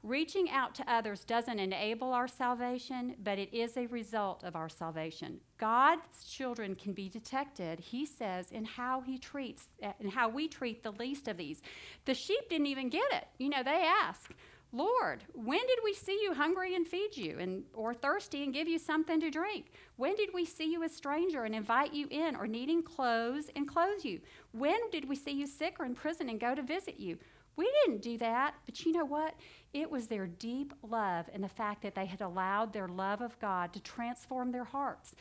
Reaching 0.04 0.50
out 0.50 0.76
to 0.76 0.92
others 0.92 1.24
doesn't 1.24 1.60
enable 1.60 2.12
our 2.12 2.28
salvation, 2.28 3.16
but 3.24 3.39
it 3.39 3.54
is 3.54 3.78
a 3.78 3.88
result 3.88 4.44
of 4.44 4.54
our 4.54 4.68
salvation. 4.68 5.39
God's 5.58 6.26
children 6.26 6.76
can 6.76 6.92
be 6.92 7.08
detected, 7.08 7.80
he 7.80 8.06
says, 8.06 8.52
in 8.52 8.66
how 8.66 9.00
he 9.00 9.18
treats 9.18 9.70
and 9.82 10.12
how 10.12 10.28
we 10.28 10.50
treat 10.50 10.84
the 10.84 10.92
least 10.92 11.30
of 11.30 11.38
these. 11.38 11.62
The 12.04 12.13
sheep 12.13 12.50
didn't 12.50 12.68
even 12.68 12.89
get 12.89 13.10
it. 13.13 13.28
You 13.38 13.48
know, 13.48 13.63
they 13.63 13.86
ask, 14.04 14.34
Lord, 14.74 15.24
when 15.34 15.66
did 15.68 15.80
we 15.86 15.94
see 15.94 16.20
you 16.22 16.34
hungry 16.34 16.76
and 16.76 16.86
feed 16.86 17.16
you, 17.16 17.38
and 17.39 17.63
or 17.74 17.94
thirsty 17.94 18.44
and 18.44 18.54
give 18.54 18.68
you 18.68 18.80
something 18.80 19.22
to 19.22 19.30
drink? 19.30 19.72
When 19.96 20.16
did 20.16 20.32
we 20.34 20.44
see 20.44 20.70
you 20.70 20.84
a 20.84 20.89
stranger 20.89 21.44
and 21.44 21.56
invite 21.56 21.94
you 21.94 22.08
in, 22.10 22.36
or 22.36 22.48
needing 22.48 22.84
clothes 22.84 23.52
and 23.56 23.68
clothe 23.68 24.04
you? 24.04 24.20
When 24.52 24.89
did 24.92 25.08
we 25.08 25.16
see 25.16 25.32
you 25.32 25.48
sick 25.48 25.76
or 25.80 25.86
in 25.86 25.96
prison 25.96 26.28
and 26.28 26.39
go 26.39 26.56
to 26.56 26.62
visit 26.62 27.00
you? 27.00 27.20
We 27.56 27.72
didn't 27.84 28.02
do 28.02 28.18
that, 28.18 28.56
but 28.66 28.84
you 28.86 28.92
know 28.92 29.06
what? 29.06 29.36
It 29.74 29.89
was 29.89 30.08
their 30.08 30.28
deep 30.28 30.74
love 30.82 31.30
and 31.34 31.44
the 31.44 31.50
fact 31.50 31.82
that 31.84 31.96
they 31.96 32.06
had 32.06 32.22
allowed 32.22 32.74
their 32.74 32.88
love 32.88 33.22
of 33.22 33.39
God 33.39 33.74
to 33.74 33.80
transform 33.80 34.52
their 34.52 34.63
hearts. 34.63 35.16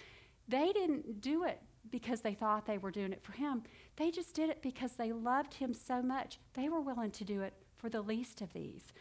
They 0.49 0.73
didn't 0.73 1.21
do 1.21 1.45
it 1.45 1.61
because 1.90 2.21
they 2.21 2.35
thought 2.35 2.66
they 2.66 2.79
were 2.79 2.90
doing 2.90 3.12
it 3.12 3.23
for 3.23 3.33
Him. 3.33 3.62
They 3.97 4.11
just 4.11 4.35
did 4.35 4.51
it 4.51 4.62
because 4.62 4.92
they 4.92 5.12
loved 5.12 5.55
Him 5.55 5.75
so 5.75 6.01
much. 6.01 6.38
They 6.55 6.68
were 6.68 6.81
willing 6.81 7.11
to 7.12 7.25
do 7.25 7.42
it 7.42 7.55
for 7.77 7.88
the 7.88 8.03
least 8.03 8.40
of 8.40 8.53
these. 8.53 8.92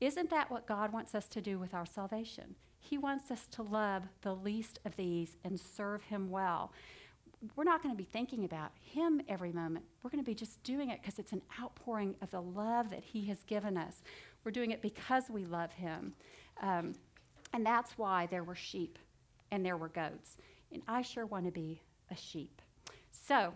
Isn't 0.00 0.30
that 0.30 0.50
what 0.50 0.66
God 0.66 0.92
wants 0.92 1.14
us 1.14 1.26
to 1.28 1.40
do 1.40 1.58
with 1.58 1.74
our 1.74 1.86
salvation? 1.86 2.54
He 2.78 2.96
wants 2.96 3.30
us 3.30 3.46
to 3.48 3.62
love 3.62 4.04
the 4.22 4.34
least 4.34 4.78
of 4.84 4.96
these 4.96 5.36
and 5.44 5.58
serve 5.58 6.04
Him 6.04 6.30
well 6.30 6.72
we're 7.54 7.64
not 7.64 7.82
going 7.82 7.94
to 7.94 7.98
be 7.98 8.08
thinking 8.10 8.44
about 8.44 8.72
Him 8.80 9.20
every 9.28 9.52
moment. 9.52 9.84
We're 10.02 10.10
going 10.10 10.22
to 10.22 10.28
be 10.28 10.34
just 10.34 10.62
doing 10.62 10.90
it 10.90 11.00
because 11.00 11.18
it's 11.18 11.32
an 11.32 11.42
outpouring 11.60 12.14
of 12.20 12.30
the 12.30 12.42
love 12.42 12.90
that 12.90 13.04
He 13.04 13.26
has 13.26 13.42
given 13.44 13.76
us. 13.76 14.02
We're 14.44 14.50
doing 14.50 14.70
it 14.70 14.82
because 14.82 15.24
we 15.30 15.44
love 15.44 15.72
Him. 15.72 16.14
Um, 16.62 16.94
and 17.52 17.64
that's 17.64 17.96
why 17.96 18.26
there 18.26 18.44
were 18.44 18.54
sheep 18.54 18.98
and 19.50 19.64
there 19.64 19.76
were 19.76 19.88
goats. 19.88 20.36
And 20.72 20.82
I 20.88 21.02
sure 21.02 21.26
want 21.26 21.46
to 21.46 21.52
be 21.52 21.80
a 22.10 22.16
sheep. 22.16 22.60
So, 23.10 23.54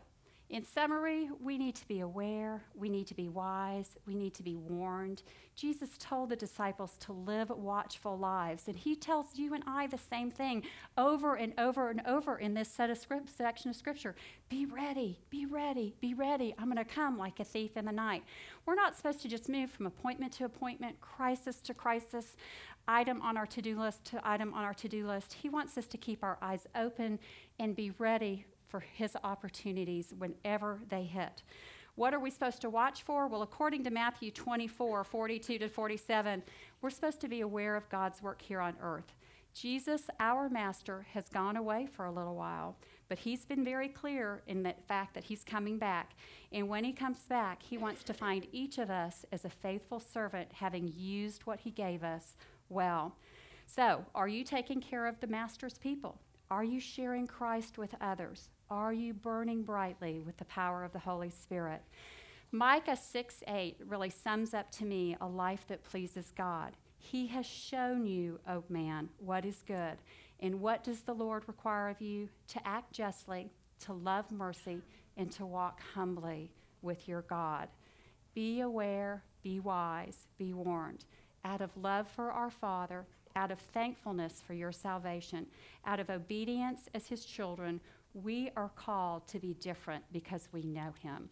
in 0.52 0.66
summary, 0.66 1.30
we 1.40 1.56
need 1.56 1.74
to 1.76 1.88
be 1.88 2.00
aware, 2.00 2.62
we 2.74 2.90
need 2.90 3.06
to 3.06 3.14
be 3.14 3.30
wise, 3.30 3.96
we 4.06 4.14
need 4.14 4.34
to 4.34 4.42
be 4.42 4.54
warned. 4.54 5.22
Jesus 5.56 5.96
told 5.98 6.28
the 6.28 6.36
disciples 6.36 6.98
to 6.98 7.12
live 7.14 7.48
watchful 7.48 8.18
lives, 8.18 8.68
and 8.68 8.76
he 8.76 8.94
tells 8.94 9.38
you 9.38 9.54
and 9.54 9.64
I 9.66 9.86
the 9.86 9.96
same 9.96 10.30
thing 10.30 10.64
over 10.98 11.36
and 11.36 11.54
over 11.56 11.88
and 11.88 12.02
over 12.06 12.36
in 12.36 12.52
this 12.52 12.68
set 12.68 12.90
of 12.90 12.98
script, 12.98 13.30
section 13.34 13.70
of 13.70 13.76
scripture. 13.76 14.14
Be 14.50 14.66
ready, 14.66 15.18
be 15.30 15.46
ready, 15.46 15.94
be 16.02 16.12
ready. 16.12 16.54
I'm 16.58 16.66
going 16.66 16.76
to 16.76 16.84
come 16.84 17.16
like 17.16 17.40
a 17.40 17.44
thief 17.44 17.78
in 17.78 17.86
the 17.86 17.92
night. 17.92 18.22
We're 18.66 18.74
not 18.74 18.94
supposed 18.94 19.22
to 19.22 19.28
just 19.28 19.48
move 19.48 19.70
from 19.70 19.86
appointment 19.86 20.34
to 20.34 20.44
appointment, 20.44 21.00
crisis 21.00 21.62
to 21.62 21.72
crisis, 21.72 22.36
item 22.86 23.22
on 23.22 23.38
our 23.38 23.46
to-do 23.46 23.80
list 23.80 24.04
to 24.04 24.20
item 24.22 24.52
on 24.52 24.64
our 24.64 24.74
to-do 24.74 25.06
list. 25.06 25.32
He 25.32 25.48
wants 25.48 25.78
us 25.78 25.86
to 25.86 25.96
keep 25.96 26.22
our 26.22 26.36
eyes 26.42 26.66
open 26.74 27.18
and 27.58 27.74
be 27.74 27.92
ready 27.98 28.44
for 28.72 28.80
his 28.80 29.16
opportunities 29.22 30.14
whenever 30.16 30.80
they 30.88 31.04
hit. 31.04 31.42
What 31.94 32.14
are 32.14 32.18
we 32.18 32.30
supposed 32.30 32.62
to 32.62 32.70
watch 32.70 33.02
for? 33.02 33.28
Well, 33.28 33.42
according 33.42 33.85
to 33.85 33.90
Matthew 33.90 34.30
24 34.30 35.04
42 35.04 35.58
to 35.58 35.68
47, 35.68 36.42
we're 36.80 36.88
supposed 36.88 37.20
to 37.20 37.28
be 37.28 37.42
aware 37.42 37.76
of 37.76 37.88
God's 37.90 38.22
work 38.22 38.40
here 38.40 38.61
on 38.61 38.74
earth. 38.82 39.12
Jesus, 39.52 40.08
our 40.18 40.48
master, 40.48 41.06
has 41.12 41.28
gone 41.28 41.58
away 41.58 41.87
for 41.87 42.06
a 42.06 42.11
little 42.11 42.35
while, 42.35 42.76
but 43.11 43.18
he's 43.18 43.44
been 43.44 43.62
very 43.62 43.88
clear 43.88 44.42
in 44.46 44.62
the 44.62 44.74
fact 44.88 45.12
that 45.12 45.24
he's 45.24 45.44
coming 45.44 45.76
back. 45.76 46.12
And 46.50 46.66
when 46.66 46.82
he 46.82 46.94
comes 46.94 47.26
back, 47.26 47.62
he 47.62 47.76
wants 47.76 48.02
to 48.04 48.14
find 48.14 48.46
each 48.52 48.78
of 48.78 48.88
us 48.88 49.26
as 49.30 49.44
a 49.44 49.50
faithful 49.50 50.00
servant, 50.00 50.48
having 50.54 50.90
used 50.96 51.42
what 51.42 51.61
he 51.61 51.70
gave 51.70 52.02
us 52.02 52.37
well. 52.70 53.16
So, 53.66 54.06
are 54.14 54.28
you 54.28 54.44
taking 54.44 54.80
care 54.80 55.06
of 55.06 55.20
the 55.20 55.26
master's 55.26 55.76
people? 55.76 56.18
Are 56.52 56.64
you 56.64 56.80
sharing 56.80 57.26
Christ 57.26 57.78
with 57.78 57.94
others? 58.00 58.50
Are 58.72 58.94
you 58.94 59.12
burning 59.12 59.64
brightly 59.64 60.22
with 60.24 60.38
the 60.38 60.46
power 60.46 60.82
of 60.82 60.94
the 60.94 60.98
Holy 60.98 61.28
Spirit? 61.28 61.82
Micah 62.52 62.96
6 62.96 63.42
8 63.46 63.76
really 63.87 64.08
sums 64.08 64.54
up 64.54 64.72
to 64.72 64.87
me 64.87 65.14
a 65.20 65.28
life 65.28 65.66
that 65.68 65.85
pleases 65.85 66.32
God. 66.38 66.72
He 66.96 67.26
has 67.26 67.44
shown 67.44 68.06
you, 68.06 68.40
O 68.48 68.64
man, 68.70 69.11
what 69.18 69.44
is 69.44 69.62
good. 69.66 69.98
And 70.40 70.62
what 70.62 70.85
does 70.85 71.02
the 71.02 71.12
Lord 71.12 71.42
require 71.48 71.90
of 71.90 72.00
you? 72.00 72.30
To 72.48 72.66
act 72.66 72.94
justly, 72.94 73.50
to 73.80 73.92
love 73.92 74.32
mercy, 74.32 74.80
and 75.18 75.30
to 75.32 75.44
walk 75.44 75.82
humbly 75.94 76.50
with 76.80 77.06
your 77.06 77.22
God. 77.28 77.68
Be 78.32 78.61
aware, 78.61 79.22
be 79.42 79.61
wise, 79.61 80.28
be 80.38 80.54
warned. 80.54 81.04
Out 81.44 81.61
of 81.61 81.76
love 81.76 82.08
for 82.08 82.32
our 82.32 82.50
Father, 82.50 83.04
out 83.37 83.50
of 83.50 83.58
thankfulness 83.58 84.42
for 84.46 84.54
your 84.54 84.72
salvation, 84.72 85.46
out 85.85 86.00
of 86.00 86.08
obedience 86.08 86.88
as 86.94 87.06
his 87.06 87.26
children, 87.26 87.80
we 88.14 88.51
are 88.57 88.70
called 88.75 89.27
to 89.29 89.38
be 89.38 89.55
different 89.55 90.05
because 90.12 90.48
we 90.53 90.62
know 90.62 90.92
him. 91.03 91.31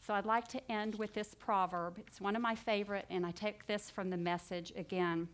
So 0.00 0.14
I'd 0.14 0.26
like 0.26 0.48
to 0.48 0.72
end 0.72 0.94
with 0.94 1.12
this 1.12 1.34
proverb. 1.34 1.98
It's 1.98 2.20
one 2.20 2.36
of 2.36 2.42
my 2.42 2.54
favorite, 2.54 3.06
and 3.10 3.26
I 3.26 3.32
take 3.32 3.66
this 3.66 3.90
from 3.90 4.10
the 4.10 4.16
message 4.16 4.72
again. 4.76 5.28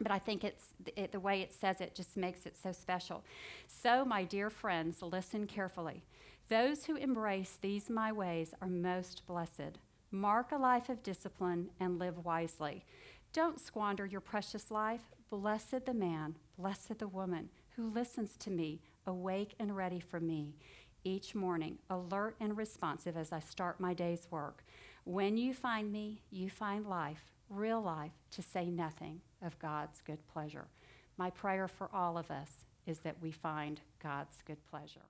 But 0.00 0.12
I 0.12 0.18
think 0.18 0.44
it's 0.44 0.74
it, 0.94 1.12
the 1.12 1.20
way 1.20 1.40
it 1.40 1.52
says 1.52 1.80
it 1.80 1.94
just 1.94 2.16
makes 2.16 2.46
it 2.46 2.56
so 2.56 2.70
special. 2.70 3.24
So, 3.66 4.04
my 4.04 4.24
dear 4.24 4.50
friends, 4.50 5.02
listen 5.02 5.46
carefully. 5.46 6.04
Those 6.48 6.84
who 6.84 6.96
embrace 6.96 7.58
these 7.60 7.90
my 7.90 8.12
ways 8.12 8.54
are 8.60 8.68
most 8.68 9.26
blessed. 9.26 9.78
Mark 10.10 10.52
a 10.52 10.56
life 10.56 10.88
of 10.88 11.02
discipline 11.02 11.70
and 11.80 11.98
live 11.98 12.24
wisely. 12.24 12.84
Don't 13.32 13.60
squander 13.60 14.06
your 14.06 14.20
precious 14.20 14.70
life. 14.70 15.00
Blessed 15.28 15.86
the 15.86 15.94
man, 15.94 16.36
blessed 16.56 16.98
the 16.98 17.08
woman 17.08 17.48
who 17.74 17.90
listens 17.90 18.36
to 18.38 18.50
me, 18.50 18.80
awake 19.06 19.54
and 19.58 19.76
ready 19.76 20.00
for 20.00 20.20
me 20.20 20.54
each 21.04 21.34
morning, 21.34 21.78
alert 21.88 22.34
and 22.40 22.56
responsive 22.56 23.16
as 23.16 23.32
I 23.32 23.38
start 23.38 23.78
my 23.78 23.94
day's 23.94 24.26
work. 24.30 24.64
When 25.04 25.36
you 25.36 25.54
find 25.54 25.92
me, 25.92 26.22
you 26.30 26.50
find 26.50 26.84
life, 26.84 27.32
real 27.48 27.80
life, 27.80 28.12
to 28.32 28.42
say 28.42 28.66
nothing 28.66 29.20
of 29.40 29.58
God's 29.60 30.00
good 30.00 30.26
pleasure. 30.26 30.66
My 31.16 31.30
prayer 31.30 31.68
for 31.68 31.88
all 31.94 32.18
of 32.18 32.30
us 32.30 32.64
is 32.86 32.98
that 33.00 33.22
we 33.22 33.30
find 33.30 33.80
God's 34.02 34.42
good 34.44 34.58
pleasure. 34.68 35.02